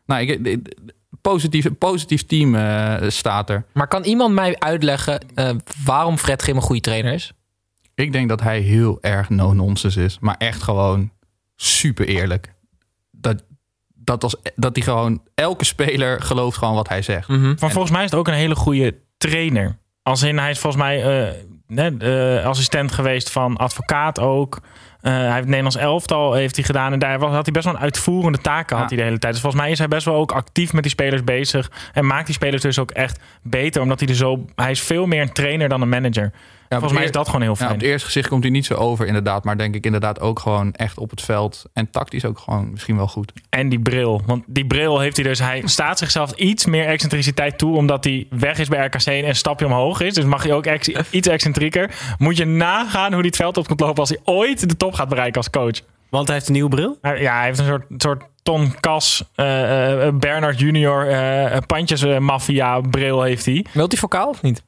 [0.06, 0.78] nou, ik, ik-
[1.22, 3.66] positief, positief team eh, staat er.
[3.74, 5.50] Maar kan iemand mij uitleggen eh,
[5.86, 7.34] waarom Fred Grim een goede trainer is?
[7.96, 10.18] Ik denk dat hij heel erg no-nonsense is.
[10.20, 11.12] Maar echt gewoon
[11.56, 12.54] super eerlijk.
[13.12, 13.44] Dat,
[13.94, 15.22] dat, als, dat hij gewoon...
[15.36, 17.28] Elke speler gelooft gewoon wat hij zegt.
[17.28, 17.56] Mhm.
[17.60, 19.78] Maar volgens mij is het ook een hele goede trainer.
[20.04, 24.62] Als in, hij is volgens mij eh, eh, assistent geweest van advocaat ook.
[25.02, 26.94] Eh, hij heeft het Nederlands elftal heeft hij gedaan.
[26.94, 29.34] En daar had hij best wel een uitvoerende taken had hij de hele tijd.
[29.34, 31.72] Dus volgens mij is hij best wel ook actief met die spelers bezig.
[31.94, 33.82] En maakt die spelers dus ook echt beter.
[33.82, 34.46] Omdat hij er zo...
[34.56, 36.32] Hij is veel meer een trainer dan een manager.
[36.72, 37.70] Ja, volgens mij is dat gewoon heel Ja, fijn.
[37.72, 39.44] op het eerste gezicht komt hij niet zo over inderdaad.
[39.44, 41.64] Maar denk ik inderdaad ook gewoon echt op het veld.
[41.74, 43.34] En tactisch ook gewoon misschien wel goed.
[43.50, 44.22] En die bril.
[44.26, 45.40] Want die bril heeft hij dus.
[45.40, 47.76] Hij staat zichzelf iets meer excentriciteit toe.
[47.76, 50.14] Omdat hij weg is bij RKC en een stapje omhoog is.
[50.14, 51.96] Dus mag hij ook ex- iets excentrieker.
[52.18, 54.00] Moet je nagaan hoe hij het veld op komt lopen.
[54.00, 55.80] als hij ooit de top gaat bereiken als coach.
[56.10, 56.98] Want hij heeft een nieuwe bril.
[57.02, 62.18] Ja, hij heeft een soort, soort Ton Kas, eh, eh, Bernard Junior, eh pandjes eh,
[62.18, 63.66] maffia bril heeft hij.
[63.74, 64.64] Multifocaal of niet?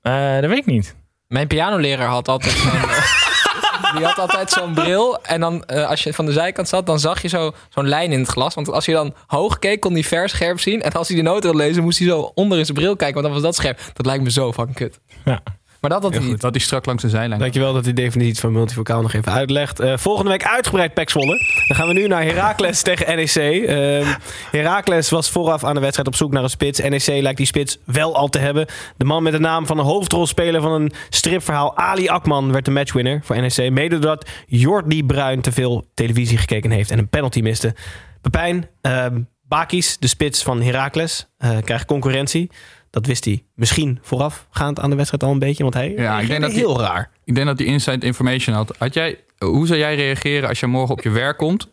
[0.00, 0.96] Eh, dat weet ik niet.
[1.28, 2.70] Mijn pianoleraar had altijd zo'n...
[3.96, 5.22] Die had altijd zo'n bril.
[5.22, 8.12] En dan, eh, als je van de zijkant zat, dan zag je zo, zo'n lijn
[8.12, 8.54] in het glas.
[8.54, 10.82] Want als je dan hoog keek, kon hij ver scherp zien.
[10.82, 13.14] En als hij de noten wilde lezen, moest hij zo onder in zijn bril kijken.
[13.14, 13.80] Want dan was dat scherp.
[13.92, 15.00] Dat lijkt me zo fucking kut.
[15.24, 15.42] Ja.
[15.80, 16.40] Maar dat had hij niet.
[16.40, 17.40] Dat hij strak langs de zijlijn.
[17.40, 19.80] Dankjewel dat die definitie van multivocaal nog even uitlegt.
[19.80, 21.64] Eh, volgende week uitgebreid Pek Zwolle.
[21.66, 23.34] Dan gaan we nu naar Heracles tegen NEC.
[23.36, 24.06] Ehm
[24.50, 26.80] Heracles was vooraf aan de wedstrijd op zoek naar een spits.
[26.80, 28.66] NEC lijkt die spits wel al te hebben.
[28.96, 32.70] De man met de naam van een hoofdrolspeler van een stripverhaal, Ali Akman, werd de
[32.70, 33.70] matchwinner voor NEC.
[33.70, 37.74] Mede doordat Jordi Bruin te veel televisie gekeken heeft en een penalty miste.
[38.20, 42.50] Pepijn, ehm Bakis, de spits van Heracles, eh, krijgt concurrentie.
[42.90, 45.62] Dat wist hij misschien voorafgaand aan de wedstrijd al een beetje.
[45.62, 47.10] Want hij Ja, ik denk dat hij- heel raar.
[47.24, 48.74] Ik denk dat hij inside information had.
[48.78, 51.68] had jij, hoe zou jij reageren als je morgen op je werk komt?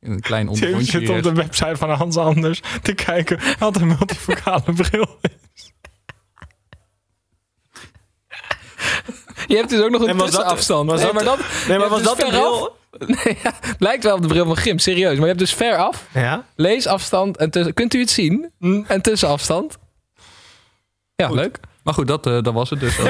[0.00, 3.86] Een klein Tim ondergrondje zit op de website van Hans Anders te kijken wat een
[3.86, 5.72] multifocale bril is.
[9.46, 10.90] Je hebt dus ook nog een En was dat- tussenafstand.
[10.90, 12.76] was Nee, dat- maar dat, Nee, je maar was dat dus de ver bril?
[13.24, 15.10] Nee, ja, lijkt wel op de bril van Grim, serieus.
[15.12, 16.44] Maar je hebt dus ver af, Ja?
[16.56, 17.74] leesafstand en tussen...
[17.74, 18.50] Kunt u het zien?
[18.86, 19.78] En tussenafstand.
[21.22, 21.60] Ja, leuk.
[21.82, 22.96] Maar goed, dat, eh, dat was het dus.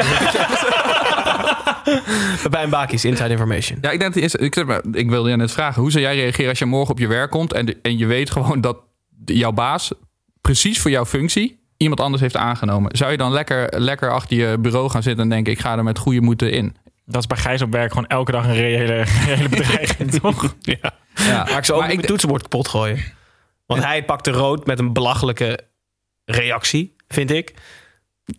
[2.43, 3.79] Pepijn Bakis, inside information.
[3.81, 5.83] ja, ik, denk dat hij is, ik, zeg maar, ik wilde je net vragen.
[5.83, 7.53] Hoe zou jij reageren als je morgen op je werk komt...
[7.53, 8.77] en, de- en je weet gewoon dat
[9.25, 9.93] jouw baas
[10.41, 11.61] precies voor jouw functie...
[11.77, 12.97] iemand anders heeft aangenomen.
[12.97, 15.53] Zou je dan lekker, lekker achter je bureau gaan zitten en denken...
[15.53, 16.77] ik ga er met goede moed in?
[17.07, 20.55] Dat is bij Gijs op werk gewoon elke dag een reële, reële bedreiging, toch?
[20.61, 20.77] Ja.
[21.15, 22.99] Ja, Maar ik zou ook maar mijn toetsenbord kapot gooien.
[23.67, 25.59] Want hij pakte rood met een belachelijke
[26.25, 27.55] reactie, vind ik.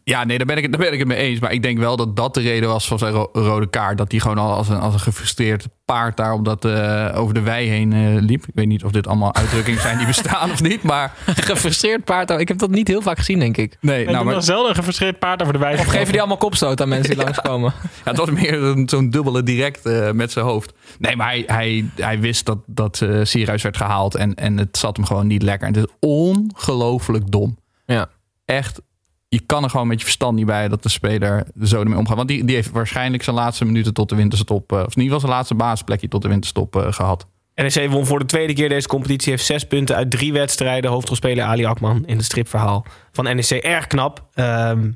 [0.04, 1.40] Ja, nee, daar ben, ik, het- daar ben ik het mee eens.
[1.40, 3.98] Maar ik denk wel dat dat de reden was van zijn ro- rode kaart.
[3.98, 7.34] Dat hij gewoon al als een, als een gefrustreerd paard daar op dat, eh, over
[7.34, 8.44] de wei heen eh, liep.
[8.48, 10.84] Ik weet niet of dit allemaal uitdrukkingen zijn die bestaan of niet.
[10.84, 12.30] Maar Gefrustreerd paard.
[12.30, 13.78] Ik heb dat niet heel vaak gezien, denk ik.
[13.82, 15.82] nee, Ik nou, maar, zelden een gefrustreerd paard over de wijze.
[15.82, 17.74] Of geven die allemaal kopstoot aan mensen die langskomen?
[17.82, 20.74] ja, het was meer zo'n dubbele direct eh, met zijn hoofd.
[21.00, 24.16] Nee, maar hij, hij, hij wist dat, dat Sierhuis werd gehaald.
[24.16, 25.68] En, en het zat hem gewoon niet lekker.
[25.68, 27.58] En het is ongelooflijk dom.
[27.86, 28.10] Ja.
[28.46, 28.82] Echt,
[29.30, 31.98] je kan er gewoon met je verstand niet bij dat de speler er zo ermee
[31.98, 32.16] omgaat.
[32.16, 34.72] Want die, die heeft waarschijnlijk zijn laatste minuten tot de winterstop...
[34.72, 37.28] eh, of in ieder geval zijn laatste basisplekje tot de winterstop eh, gehad.
[37.56, 39.32] NEC won voor de tweede keer deze competitie.
[39.32, 40.92] Heeft zes punten uit drie wedstrijden.
[40.92, 43.50] Hoofdrolspeler Ali Akman in het stripverhaal van NEC.
[43.50, 44.26] Erg knap.
[44.34, 44.92] Ehm,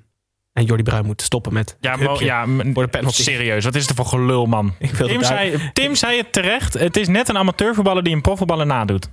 [0.53, 3.21] en Jordi Bruin moet stoppen met Ja, maar, ja, voor de penalty.
[3.21, 3.63] serieus.
[3.63, 4.73] Wat is er voor gelul, man?
[4.97, 6.73] Tim zei, Tim zei het terecht.
[6.73, 9.09] Het is net een amateurvoetballer die een profvoetballer nadoet.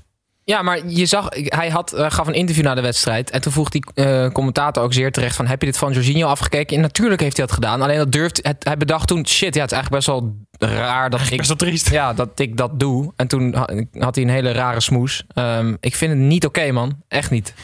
[0.51, 3.31] Ja, maar je zag, hij had, eh, gaf een interview na de wedstrijd.
[3.31, 5.47] En toen vroeg die eh, commentator ook zeer terecht van...
[5.47, 6.77] heb je dit van Jorginho afgekeken?
[6.77, 7.83] En natuurlijk heeft hij dat gedaan.
[7.83, 9.27] Alleen dat durft, het, hij bedacht toen...
[9.27, 11.91] shit, ja, het is eigenlijk best wel raar dat ik, Best wel triest.
[11.91, 13.13] ja, dat ik dat doe.
[13.17, 15.25] En toen ha- had hij een hele rare smoes.
[15.35, 17.03] Ehm, ik vind het niet oké, man.
[17.09, 17.55] Echt niet.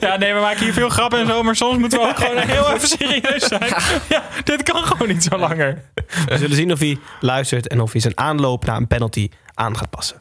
[0.00, 1.42] Ja, nee, we maken hier veel grappen en zo.
[1.42, 3.72] Maar soms moeten we ook gewoon heel even serieus zijn.
[4.08, 5.82] Ja, dit kan gewoon niet zo langer.
[6.26, 9.76] We zullen zien of hij luistert en of hij zijn aanloop naar een penalty aan
[9.76, 10.16] gaat passen.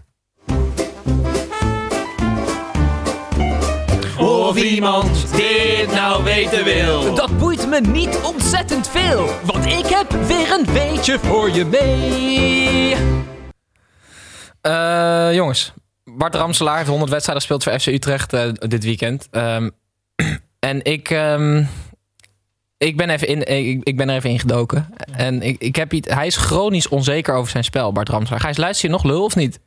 [4.50, 7.16] Of iemand dit nou weten wil.
[7.16, 9.30] Dat boeit me niet ontzettend veel.
[9.46, 12.96] Want ik heb weer een beetje voor je mee.
[14.62, 15.74] Eh, jongens,
[16.04, 19.28] Bart Ramselaar heeft 100 wedstrijden gespeeld voor FC Utrecht eh, dit weekend.
[19.32, 19.70] Ehm,
[20.70, 21.64] en ik, ehm,
[22.78, 24.94] ik, ben even in, ik, ik ben er even ingedoken.
[25.12, 28.40] En ik, ik heb iets, hij is chronisch onzeker over zijn spel, Bart Ramselaar.
[28.40, 29.60] Gijs, luister je nog lul of niet?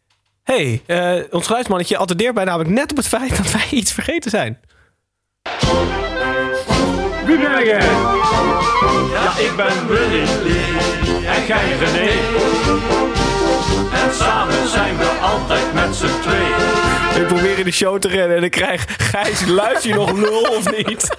[0.43, 4.31] Hey, eh, ons geluidsmannetje attendeert mij namelijk net op het feit dat wij iets vergeten
[4.31, 4.59] zijn.
[7.27, 7.81] Wie ben jij?
[9.13, 10.23] Ja, ik ben Willy
[11.27, 12.11] en jij René.
[13.93, 17.23] En samen zijn we altijd met z'n tweeën.
[17.23, 20.43] Ik probeer in de show te rennen en ik krijg Gijs, luister je nog lul
[20.57, 21.17] of niet?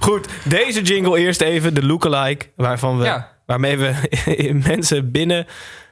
[0.00, 3.32] Goed, deze jingle eerst even, de lookalike, waarvan we, Ja.
[3.46, 3.94] waarmee we
[4.68, 5.46] mensen binnen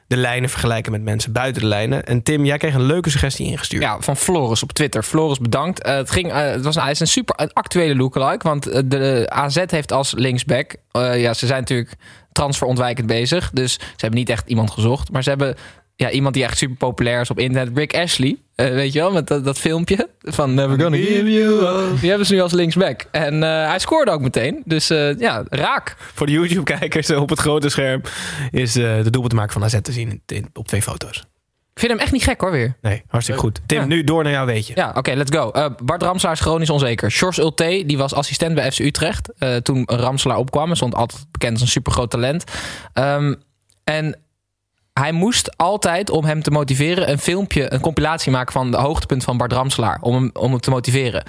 [0.07, 2.03] de lijnen vergelijken met mensen buiten de lijnen.
[2.03, 3.83] En Tim, jij kreeg een leuke suggestie ingestuurd.
[3.83, 5.03] Ja, van Floris op Twitter.
[5.03, 5.81] Floris, bedankt.
[5.81, 8.47] Eh, het, ging, eh, het, was, is een super een actuele lookalike.
[8.47, 10.75] Want eh, de AZ heeft als linksback...
[10.91, 11.93] ja, ze zijn natuurlijk
[12.31, 13.49] transferontwijkend bezig.
[13.53, 15.11] Dus ze hebben niet echt iemand gezocht.
[15.11, 15.55] Maar ze hebben
[15.99, 17.77] ja, iemand die echt super populair is op internet.
[17.77, 18.37] Rick Ashley.
[18.55, 21.99] Eh, weet je wel, met dat, dat filmpje van Never Gonna Give You Up.
[21.99, 23.05] Die hebben ze nu als linksback.
[23.11, 24.61] En eh, hij scoorde ook meteen.
[24.65, 25.95] Dus eh, ja, raak.
[26.13, 28.01] Voor de YouTube-kijkers op het grote scherm
[28.51, 31.17] is de doelpuntmaker van AZ te zien in- in- op twee foto's.
[31.73, 32.77] Ik vind hem echt niet gek hoor weer.
[32.81, 33.59] Nee, hartstikke goed.
[33.65, 33.85] Tim, Ja.
[33.85, 34.73] nu door naar jouw weetje.
[34.75, 35.51] Ja, oké, let's go.
[35.83, 37.11] Bart Ramselaar is chronisch onzeker.
[37.11, 39.29] Sjors Ulte, die was assistent bij FC Utrecht.
[39.63, 40.69] toen Ramselaar opkwam.
[40.69, 42.43] En stond altijd bekend als een supergroot talent.
[42.93, 43.33] Ehm,
[43.83, 44.19] en
[44.97, 47.09] hij moest altijd, om hem te motiveren...
[47.09, 49.97] een filmpje, een compilatie maken van de hoogtepunt van Bart Ramselaar.
[50.01, 51.23] Om hem, om hem te motiveren.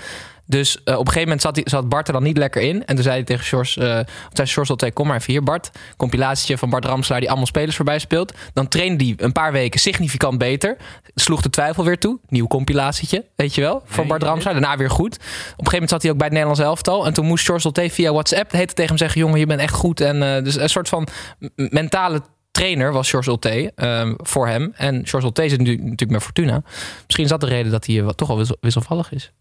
[0.48, 2.84] Dus eh, op een gegeven moment zat, hij, zat Bart er dan niet lekker in.
[2.86, 3.98] En toen zei hij tegen Sjors, uh,
[4.32, 5.70] zei Sjors al kom maar even hier Bart.
[5.96, 8.34] Compilatietje van Bart Ramslaar die allemaal spelers voorbij speelt.
[8.52, 10.76] Dan trainde hij een paar weken significant beter.
[11.14, 12.18] Sloeg de twijfel weer toe.
[12.28, 14.52] Nieuw compilatietje, weet je wel, van Bart Ramslaar.
[14.52, 15.14] Daarna weer goed.
[15.14, 17.06] Op een gegeven moment zat hij ook bij het Nederlands elftal.
[17.06, 19.20] En toen moest Sjors al via WhatsApp heette tegen hem zeggen...
[19.20, 20.00] jongen, je bent echt goed.
[20.00, 21.06] En uh, dus een soort van
[21.54, 22.22] mentale
[22.58, 24.72] trainer was George Ulte um, voor hem.
[24.76, 26.62] En George Ulte zit nu, natuurlijk met Fortuna.
[27.04, 29.32] Misschien is dat de reden dat hij wat, toch al wissel, wisselvallig is.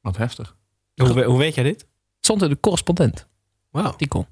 [0.00, 0.56] Wat heftig.
[0.94, 1.86] Hoe, hoe weet jij dit?
[2.20, 3.26] Stond in de correspondent.
[3.70, 3.86] Wauw.
[3.86, 4.26] Artikel.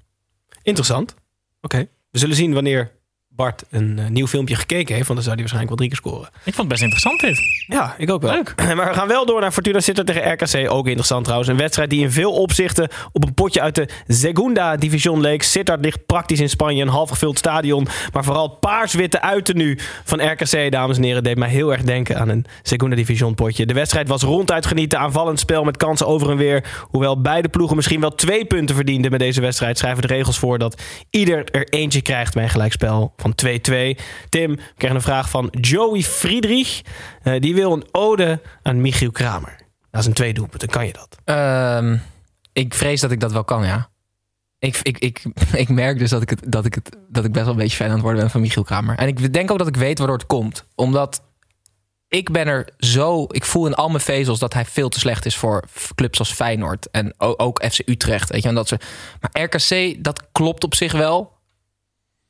[0.61, 1.15] Interessant.
[1.61, 1.87] Oké.
[2.11, 2.91] We zullen zien wanneer
[3.35, 5.07] Bart een uh, nieuw filmpje gekeken heeft.
[5.07, 6.29] Want dan zou hij waarschijnlijk wel drie keer scoren.
[6.43, 7.41] Ik vond het best interessant dit.
[7.67, 8.31] Ja, ik ook wel.
[8.31, 8.53] Leuk.
[8.75, 10.71] Maar we gaan wel door naar Fortuna Sittard tegen RKC.
[10.71, 11.49] Ook interessant trouwens.
[11.49, 15.43] Een wedstrijd die in veel opzichten op een potje uit de Segunda Division leek.
[15.43, 16.81] Sittard ligt praktisch in Spanje.
[16.81, 17.87] Een half gevuld stadion.
[18.13, 22.19] Maar vooral het paars-witte uiternu van RKC, dames en heren, deed mij heel erg denken
[22.19, 23.65] aan een Segunda Division potje.
[23.65, 24.99] De wedstrijd was ronduit genieten.
[24.99, 26.63] Aanvallend spel met kansen over en weer.
[26.81, 30.57] Hoewel beide ploegen misschien wel twee punten verdienden met deze wedstrijd, schrijven de regels voor
[30.57, 33.99] dat ieder er eentje krijgt bij een gelijkspel van 2-2.
[34.29, 36.81] Tim kreeg een vraag van Joey Friedrich.
[37.23, 39.55] Uh, die wil een ode aan Michiel Kramer.
[39.91, 40.69] Dat is een twee doelpunten.
[40.69, 41.37] Kan je dat?
[41.83, 42.01] Um,
[42.53, 43.89] ik vrees dat ik dat wel kan, ja.
[44.59, 45.23] Ik, ik, ik,
[45.63, 47.77] ik merk dus dat ik, het, dat, ik het, dat ik best wel een beetje
[47.77, 48.97] fan aan het worden ben van Michiel Kramer.
[48.97, 50.65] En ik denk ook dat ik weet waardoor het komt.
[50.75, 51.21] Omdat
[52.07, 53.25] ik ben er zo...
[53.29, 55.63] Ik voel in al mijn vezels dat hij veel te slecht is voor
[55.95, 56.89] clubs als Feyenoord.
[56.89, 58.29] En ook FC Utrecht.
[58.29, 58.79] Weet je, en dat ze,
[59.19, 61.31] maar RKC, dat klopt op zich wel.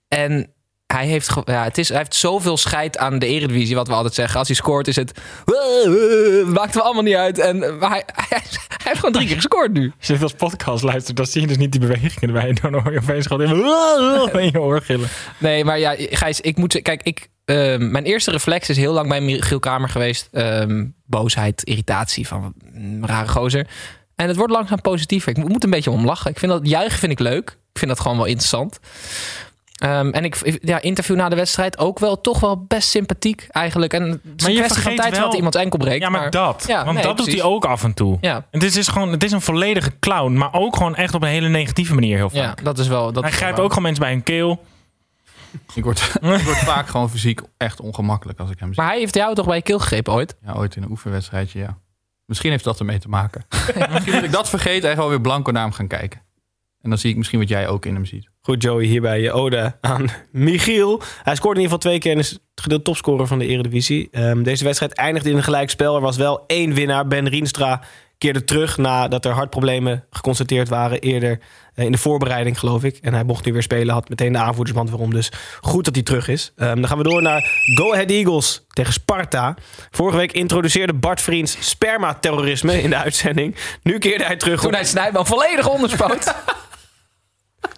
[0.08, 0.54] En
[0.94, 4.14] hij heeft, ja, het is, hij heeft zoveel scheid aan de Eredivisie, wat we altijd
[4.14, 4.39] zeggen.
[4.39, 5.12] Als hij scoort is het...
[6.46, 7.39] Maakt er allemaal niet uit.
[7.39, 8.41] En, maar hij, hij, hij,
[8.84, 9.94] heeft gewoon drie keer gescoord nu.
[10.00, 12.54] Als je podcast luistert, dan zie je dus niet die bewegingen erbij.
[12.62, 13.41] Dan hoor je opeens gewoon
[14.39, 15.10] in je oor gillen.
[15.38, 16.82] Nee, maar ja, Gijs, ik moet...
[16.82, 20.30] Kijk, ik, uh, mijn eerste reflex is heel lang bij Michiel Kamer geweest.
[20.32, 23.68] Um, boosheid, irritatie van een rare gozer.
[24.16, 25.38] En het wordt langzaam positiever.
[25.38, 26.32] Ik moet een beetje om lachen.
[26.32, 27.50] Ik vind dat juichen vind ik leuk.
[27.50, 28.80] Ik vind dat gewoon wel interessant.
[29.84, 33.94] Um, en ik ja, interview na de wedstrijd ook wel toch wel best sympathiek eigenlijk.
[33.94, 35.26] En maar je vergeet van tijd wel...
[35.26, 36.02] dat iemand enkel breekt.
[36.02, 36.64] Ja, maar, maar dat.
[36.68, 37.34] Ja, want nee, dat precies.
[37.34, 38.18] doet hij ook af en toe.
[38.22, 38.46] Ja.
[38.52, 41.28] En dit is gewoon, het is een volledige clown, maar ook gewoon echt op een
[41.28, 42.60] hele negatieve manier heel vaak.
[42.60, 43.12] Ja, dat is wel.
[43.12, 44.64] Dat hij is grijpt wel ook gewoon mensen bij hun keel.
[45.74, 48.82] Ik word, ik word vaak gewoon fysiek echt ongemakkelijk als ik hem zie.
[48.82, 50.36] Maar hij heeft jou toch bij je keel gegrepen ooit?
[50.46, 51.78] Ja, ooit in een oefenwedstrijdje, ja.
[52.26, 53.46] Misschien heeft dat ermee te maken.
[53.92, 56.22] misschien moet ik dat vergeten en gewoon weer blanco naar hem gaan kijken.
[56.82, 58.30] En dan zie ik misschien wat jij ook in hem ziet.
[58.46, 61.02] Goed, Joey, hierbij je ode aan Michiel.
[61.24, 64.10] Hij scoorde in ieder geval twee keer en is gedeeld topscorer van de Eredivisie.
[64.12, 65.96] Um, deze wedstrijd eindigde in een gelijkspel.
[65.96, 67.08] Er was wel één winnaar.
[67.08, 67.82] Ben Rienstra
[68.18, 71.39] keerde terug nadat er hartproblemen geconstateerd waren eerder
[71.76, 72.98] in de voorbereiding, geloof ik.
[73.02, 75.14] En hij mocht nu weer spelen, had meteen de aanvoerdersband waarom.
[75.14, 75.32] Dus
[75.62, 76.54] goed dat hij terug is.
[76.56, 79.56] Um, dan gaan we door naar Go Ahead Eagles tegen Sparta.
[79.91, 83.56] Vorige week introduceerde Bart Vriends sperma-terrorisme in de uitzending.
[83.84, 84.60] Nu keerde hij terug.
[84.60, 84.76] Toen op...
[84.76, 86.34] hij Snijman volledig onderspoot.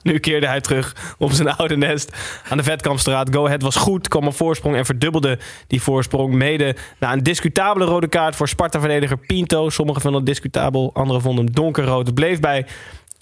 [0.03, 2.17] Nu keerde hij terug op zijn oude nest
[2.49, 3.29] aan de Vetkampstraat.
[3.33, 6.33] Go Ahead was goed, kwam op voorsprong en verdubbelde die voorsprong.
[6.33, 9.69] Mede na een discutabele rode kaart voor Sparta-verdediger Pinto.
[9.69, 12.05] Sommigen vonden het discutabel, anderen vonden hem donkerrood.
[12.05, 12.65] Het bleef bij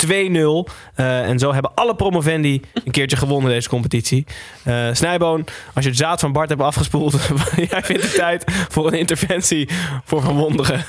[0.05, 0.09] 2-0.
[0.09, 4.25] Uh, en zo hebben alle promovendi een keertje gewonnen deze competitie.
[4.67, 7.13] Uh, Snijboon, als je het zaad van Bart hebt afgespoeld...
[7.69, 9.69] jij vindt het tijd voor een interventie
[10.03, 10.85] voor Van Wonderen.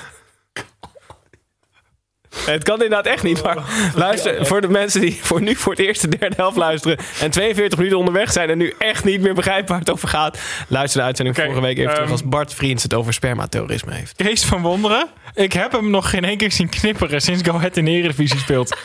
[2.47, 3.57] Het kan inderdaad echt niet, maar
[3.95, 7.31] luister, voor de mensen die voor nu voor het eerst de derde helft luisteren en
[7.31, 11.01] 42 minuten onderweg zijn en nu echt niet meer begrijpen waar het over gaat, luister
[11.01, 14.17] de uitzending vorige week even terug ehm, als Bart Vriends het over spermaterrorisme heeft.
[14.17, 15.09] Kees van Wonderen.
[15.35, 18.39] Ik heb hem nog geen één keer zien knipperen sinds Go Ahead in de Eredivisie
[18.39, 18.77] speelt.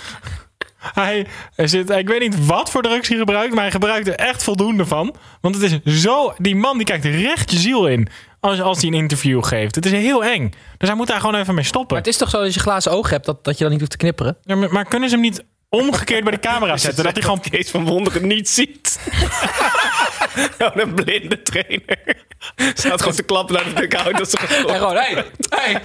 [0.80, 4.44] Hij zit, ik weet niet wat voor drugs hij gebruikt, maar hij gebruikt er echt
[4.44, 5.16] voldoende van.
[5.42, 8.08] Want het is zo, die man die kijkt recht je ziel in
[8.40, 9.76] als, als hij een interview geeft.
[9.76, 10.54] Het is heel eng.
[10.78, 11.96] Dus hij moet daar gewoon even mee stoppen.
[11.96, 13.80] Maar het is toch zo dat je glazen oog hebt, dat, dat je dan niet
[13.80, 14.38] hoeft te knipperen?
[14.44, 17.04] Ja, maar, maar kunnen ze hem niet omgekeerd bij de camera zetten?
[17.04, 19.00] Dat hij gewoon Kees van Wonderen niet ziet.
[20.58, 22.00] Gewoon een blinde trainer.
[22.74, 24.18] Staat gewoon te klappen naar de dugout.
[24.18, 25.82] Dat ze En gewoon, hé, hey, hey.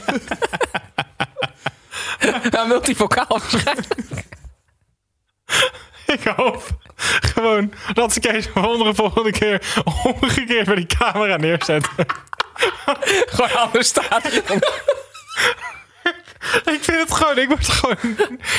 [2.50, 3.94] ja, multivocaal waarschijnlijk.
[6.07, 6.68] Ik hoop
[7.34, 12.07] gewoon dat ze Kees van Wonderen volgende keer omgekeerd bij die camera neerzetten.
[13.34, 14.42] Gewoon een ander stadion.
[16.64, 17.96] Ik vind het gewoon, ik word er gewoon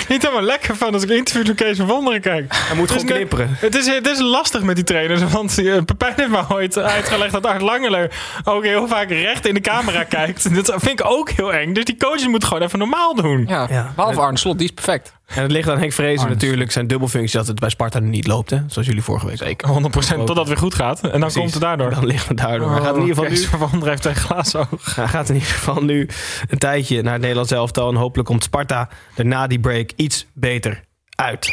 [0.08, 2.54] niet helemaal lekker van als ik interview met Kees van Wonderen kijk.
[2.56, 3.56] Hij moet Het is gewoon net- knipperen.
[3.60, 7.32] Het is, het is lastig met die trainers, want uh, Pepijn heeft me ooit uitgelegd
[7.32, 8.12] dat Art Langeler
[8.44, 10.56] ook heel vaak recht in de camera kijkt.
[10.56, 11.74] Dat vind ik ook heel eng.
[11.74, 13.46] Dus die coaches moeten gewoon even normaal doen.
[13.48, 13.92] Ja, Ja.
[13.96, 15.14] behalve Arne Slot, die is perfect.
[15.26, 16.72] En het ligt aan Henk Vrezen natuurlijk.
[16.72, 18.50] Zijn dubbelfunctie dat het bij Sparta nu niet loopt.
[18.50, 18.60] Hè?
[18.68, 19.68] Zoals jullie vorige week Zeker.
[19.68, 21.02] 100% totdat het weer goed gaat.
[21.02, 21.40] En dan Precies.
[21.40, 21.90] komt het daardoor.
[21.90, 22.72] Dan ligt het daardoor.
[22.72, 24.96] Hij gaat in ieder geval nu Kees van heeft twee glazen oog.
[24.96, 26.10] Hij gaat in ieder geval nu
[26.50, 27.90] een tijdje naar het Nederlands elftal.
[27.90, 30.82] En hopelijk komt Sparta er na die break iets beter
[31.16, 31.48] uit.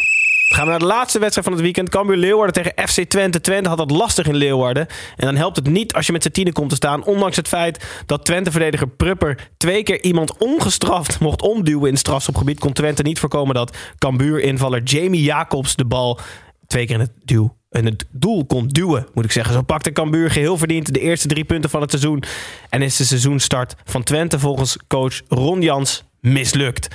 [0.52, 1.88] Gaan we naar de laatste wedstrijd van het weekend.
[1.88, 3.40] Cambuur Leeuwarden tegen FC Twente.
[3.40, 4.86] Twente had het lastig in Leeuwarden.
[5.16, 7.04] En dan helpt het niet als je met z'n tienen komt te staan.
[7.04, 12.58] Ondanks het feit dat Twente-verdediger Prupper twee keer iemand ongestraft mocht omduwen in het.
[12.58, 16.18] Kon Twente niet voorkomen dat Cambuur-invaller Jamie Jacobs de bal
[16.66, 19.54] twee keer in het duw het doel kon duwen, moet ik zeggen.
[19.54, 22.22] Zo pakte Cambuur geheel verdiend de eerste drie punten van het seizoen.
[22.68, 26.88] En is de seizoenstart van Twente volgens coach Ron Jans mislukt.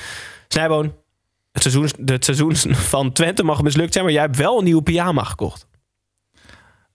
[0.48, 0.94] Snijboon,
[1.64, 2.56] het seizoen, het seizoen
[2.94, 5.68] van Twente mag mislukt zijn, maar jij hebt wel een nieuwe pyjama gekocht.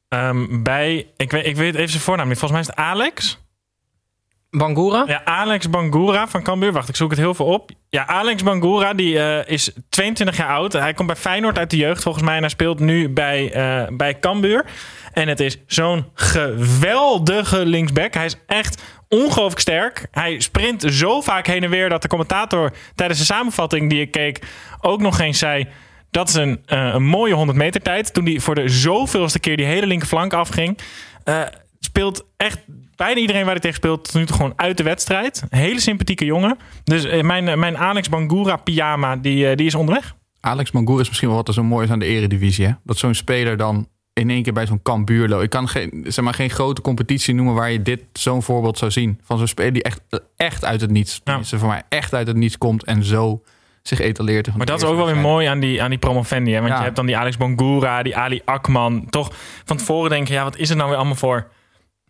[0.08, 2.38] Ehm, bij, ik weet, ik weet even zijn voornaam niet.
[2.38, 3.40] Volgens mij is het Alex.
[4.50, 5.04] Bangura?
[5.06, 6.72] Ja, Alex Bangura van Cambuur.
[6.72, 7.70] Wacht, ik zoek het heel veel op.
[7.88, 10.72] Ja, Alex Bangura, die eh, is 22 jaar oud.
[10.72, 12.34] Hij komt bij Feyenoord uit de jeugd volgens mij.
[12.34, 14.64] En hij speelt nu bij, eh bij Cambuur.
[15.12, 18.14] En het is zo'n geweldige linksback.
[18.14, 18.82] Hij is echt
[19.12, 20.06] ongelooflijk sterk.
[20.10, 24.10] Hij sprint zo vaak heen en weer dat de commentator tijdens de samenvatting die ik
[24.10, 24.42] keek
[24.80, 25.68] ook nog eens zei...
[26.10, 28.14] Dat is een, eh, een mooie 100 meter tijd.
[28.14, 30.78] Toen hij voor de zoveelste keer die hele linkerflank afging.
[31.24, 31.40] Eh,
[31.80, 32.58] speelt echt
[32.96, 35.42] bijna iedereen waar hij tegen speelt tot nu toe gewoon uit de wedstrijd.
[35.50, 36.58] Hele sympathieke jongen.
[36.84, 40.14] Dus eh, mijn, mijn Alex Bangura pyjama, die, die is onderweg.
[40.40, 42.66] Alex Mangour is misschien wel wat er zo mooi is aan de eredivisie.
[42.66, 42.72] Hè?
[42.84, 45.42] Dat zo'n speler dan in één keer bij zo'n Cambuur loopt.
[45.42, 48.90] Ik kan geen, zeg maar, geen grote competitie noemen waar je dit zo'n voorbeeld zou
[48.90, 49.20] zien.
[49.22, 50.00] Van zo'n speler die echt,
[50.36, 53.42] echt uit het niets, tenminste voor mij, echt uit het niets komt en zo
[53.82, 54.56] zich etaleert.
[54.56, 56.52] Maar dat is ook wel weer mooi aan die, aan die promovendi.
[56.52, 56.58] Hè?
[56.58, 56.76] Want Ja.
[56.78, 59.06] je hebt dan die Alex Bangura, die Ali Akman.
[59.10, 59.30] Toch
[59.64, 61.46] van tevoren denken, ja, wat is er nou weer allemaal voor?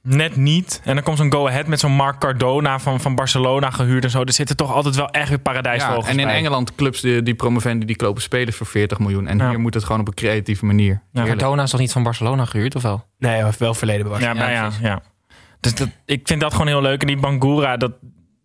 [0.03, 0.81] Net niet.
[0.85, 4.23] En dan komt zo'n go-ahead met zo'n Mark Cardona van, van Barcelona gehuurd en zo.
[4.23, 6.35] Er zitten toch altijd wel echt weer Ja, paradijsvogels en in bij.
[6.35, 9.27] Engeland clubs die, die promovendi die kopen spelers voor 40 miljoen.
[9.27, 9.49] En Ja.
[9.49, 11.03] hier moet het gewoon op een creatieve manier.
[11.13, 11.25] Ja.
[11.25, 13.05] Cardona is toch niet van Barcelona gehuurd, of wel?
[13.19, 14.23] Nee, hij heeft wel verleden bewaard.
[14.23, 15.03] Ja, maar ja, ja.
[15.61, 17.01] Dus dat, ik vind dat gewoon heel leuk.
[17.01, 17.93] En die Bangura, dat,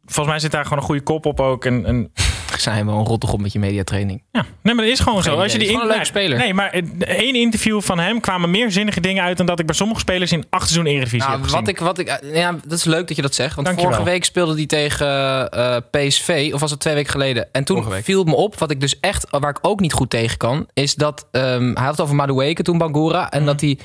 [0.05, 1.65] volgens mij zit daar gewoon een goede kop op ook.
[1.65, 2.11] En, en
[2.59, 4.23] Zijn we een rottig op met je mediatraining.
[4.31, 5.39] Ja, nee, maar dat is gewoon Geen zo.
[5.41, 6.37] Als je die gewoon een leuke speler.
[6.37, 9.65] Nee, maar eh, één interview van hem kwamen meer zinnige dingen uit dan dat ik
[9.65, 11.59] bij sommige spelers in acht seizoen Eredivisie Nou, heb gezien.
[11.59, 13.55] wat ik, wat ik, eh, ja, dat is leuk dat je dat zegt.
[13.55, 13.93] Want Dankjewel.
[13.93, 15.07] vorige week speelde hij tegen
[15.51, 17.47] eh, PSV, of was het twee weken geleden?
[17.51, 20.09] En toen viel het me op, wat ik dus echt, waar ik ook niet goed
[20.09, 23.29] tegen kan, is dat ehm, hij had het over Madueke toen Bangura Mhm.
[23.35, 23.77] en dat hij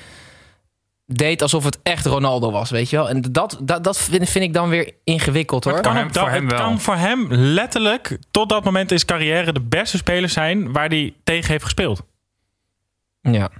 [1.12, 3.08] deed alsof het echt Ronaldo was, weet je wel?
[3.08, 5.72] En dat, dat, dat vind, vind ik dan weer ingewikkeld hoor.
[5.72, 6.60] Het kan, hem- voor hem het wel.
[6.60, 10.88] kan voor hem letterlijk tot dat moment in zijn carrière de beste speler zijn waar
[10.88, 12.02] hij tegen heeft gespeeld.
[13.20, 13.50] Ja.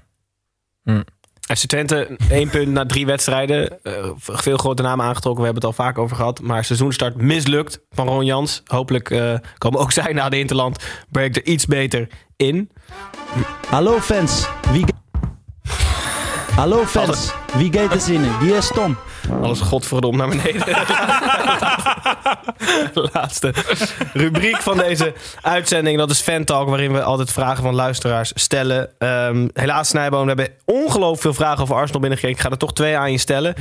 [1.42, 3.82] FC Twente, één punt na drie wedstrijden.
[3.82, 6.40] Eh, veel grote namen aangetrokken, we hebben het al vaak over gehad.
[6.40, 8.62] Maar seizoenstart mislukt van Ron Jans.
[8.66, 10.84] Hopelijk eh, komen ook zij na de Interland.
[11.11, 12.70] Breekt er iets beter in.
[13.68, 14.84] Hallo fans, wie...
[16.57, 18.38] Hallo fans, wie gaat er zinnen?
[18.40, 18.96] Wie is Tom?
[19.42, 20.64] Alles godverdomme naar beneden.
[23.12, 23.52] Laatste
[24.12, 25.98] rubriek van deze uitzending.
[25.98, 28.90] Dat is Fan Talk, waarin we altijd vragen van luisteraars stellen.
[28.98, 32.38] Ehm, helaas, Snijboom, we hebben ongelooflijk veel vragen over Arsenal binnengekregen.
[32.38, 33.54] Ik ga er toch twee aan je stellen.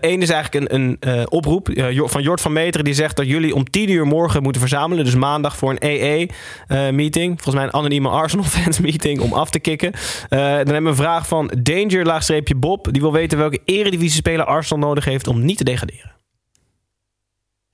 [0.00, 2.84] Eén is eigenlijk een, een eh, oproep eh, van Jort van Meteren.
[2.84, 5.04] Die zegt dat jullie om 10 uur morgen moeten verzamelen.
[5.04, 7.32] Dus maandag voor een EE-meeting.
[7.34, 9.92] Volgens mij een anonieme Arsenal-fans-meeting om af te kicken.
[9.92, 12.92] Eh, dan hebben we een vraag van Danger, laagstreepje Bob.
[12.92, 16.17] Die wil weten welke eredivisie-speler Arsenal nodig heeft om niet te degraderen.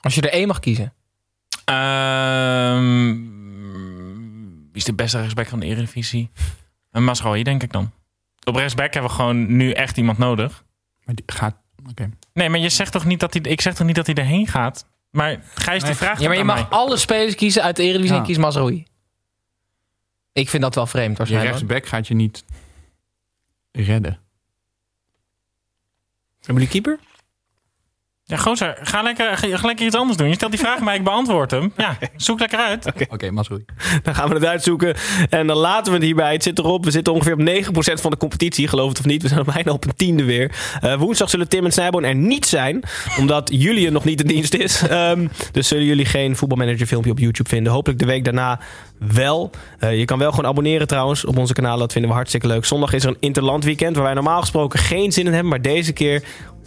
[0.04, 0.92] Als je er één mag kiezen.
[1.64, 3.12] Ehm,
[4.62, 6.30] wie is de beste rechtsback van de Eredivisie?
[6.90, 7.92] Een Masraoui, denk ik dan.
[8.44, 10.64] Op rechtsback hebben we gewoon nu echt iemand nodig.
[11.04, 11.56] Maar die gaat...
[11.90, 12.10] Oké.
[12.32, 14.46] Nee, maar je zegt toch niet dat hij, ik zeg toch niet dat hij erheen
[14.46, 14.86] gaat?
[15.10, 16.78] Maar Gijs, die vraagt Ja, maar je mag mij.
[16.78, 18.20] alle spelers kiezen uit de Eredivisie Ja.
[18.20, 18.86] en kies Mazraoui.
[20.32, 22.44] Ik vind dat wel vreemd Je rechtsback gaat je niet
[23.72, 24.18] redden.
[26.36, 26.98] Hebben jullie keeper?
[28.26, 30.28] Ja, gozer, ga lekker, ga, ga lekker iets anders doen.
[30.28, 31.72] Je stelt die vraag maar ik beantwoord hem.
[31.76, 32.86] Ja, zoek lekker uit.
[32.86, 33.64] Oké, okay, Masroei.
[34.02, 34.94] Dan gaan we het uitzoeken.
[35.30, 36.32] En dan laten we het hierbij.
[36.32, 36.84] Het zit erop.
[36.84, 38.68] We zitten ongeveer op 9% van de competitie.
[38.68, 39.22] Geloof het of niet.
[39.22, 40.54] We zijn bijna op een tiende weer.
[40.80, 42.82] Eh, woensdag zullen Tim en Snijboon er niet zijn.
[43.18, 44.82] Omdat Julian nog niet in dienst is.
[44.88, 47.72] Ehm, dus zullen jullie geen voetbalmanager filmpje op YouTube vinden.
[47.72, 48.60] Hopelijk de week daarna
[48.98, 49.50] wel.
[49.78, 51.78] Eh, je kan wel gewoon abonneren trouwens op onze kanalen.
[51.78, 52.64] Dat vinden we hartstikke leuk.
[52.64, 53.94] Zondag is er een interland weekend.
[53.94, 55.50] Waar wij normaal gesproken geen zin in hebben.
[55.50, 56.22] Maar deze keer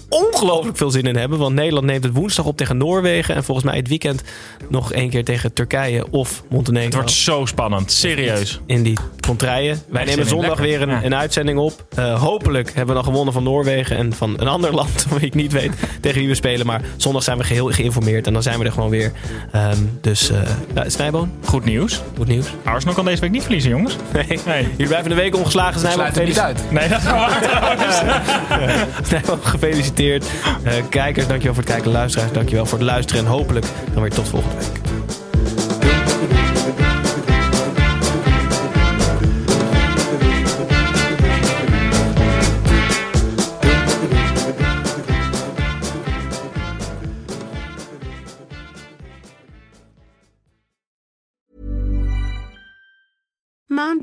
[0.10, 1.40] ongelooflijk veel zin in hebben.
[1.40, 3.36] Want Nederland neemt het woensdag op tegen Noorwegen.
[3.36, 4.24] En volgens mij het weekend
[4.70, 6.86] nog één keer tegen Turkije of Montenegro.
[6.86, 7.92] Het wordt zo spannend.
[7.92, 8.60] Serieus.
[8.66, 9.82] In die contraien.
[9.90, 10.66] Wij nemen zondag Lekker.
[10.66, 11.04] weer een, Ja.
[11.04, 11.86] een uitzending op.
[11.96, 15.06] Eh, hopelijk hebben we dan gewonnen van Noorwegen en van een ander land.
[15.08, 16.66] Van wie ik niet weet tegen wie we spelen.
[16.66, 18.28] Maar zondag zijn we geheel geïnformeerd.
[18.28, 19.12] En dan zijn we er gewoon weer.
[19.52, 20.38] Ehm, dus uh,
[20.88, 22.02] Snijboon, Goed nieuws.
[22.18, 22.46] goed nieuws.
[22.64, 23.96] Arsenal kan deze week niet verliezen, jongens.
[24.14, 24.40] Nee.
[24.46, 24.64] Nee.
[24.72, 25.80] Jullie blijven de week ongeslagen.
[25.80, 26.72] Snijboon, Sluit het niet uit.
[26.72, 28.88] Nee, dat is waar.
[29.08, 29.96] Snijboon, gefeliciteerd.
[29.98, 31.92] Eh, kijkers, dankjewel voor het kijken.
[31.92, 33.26] Luisteraars, dankjewel voor het luisteren.
[33.26, 34.97] En hopelijk dan weer tot volgende week.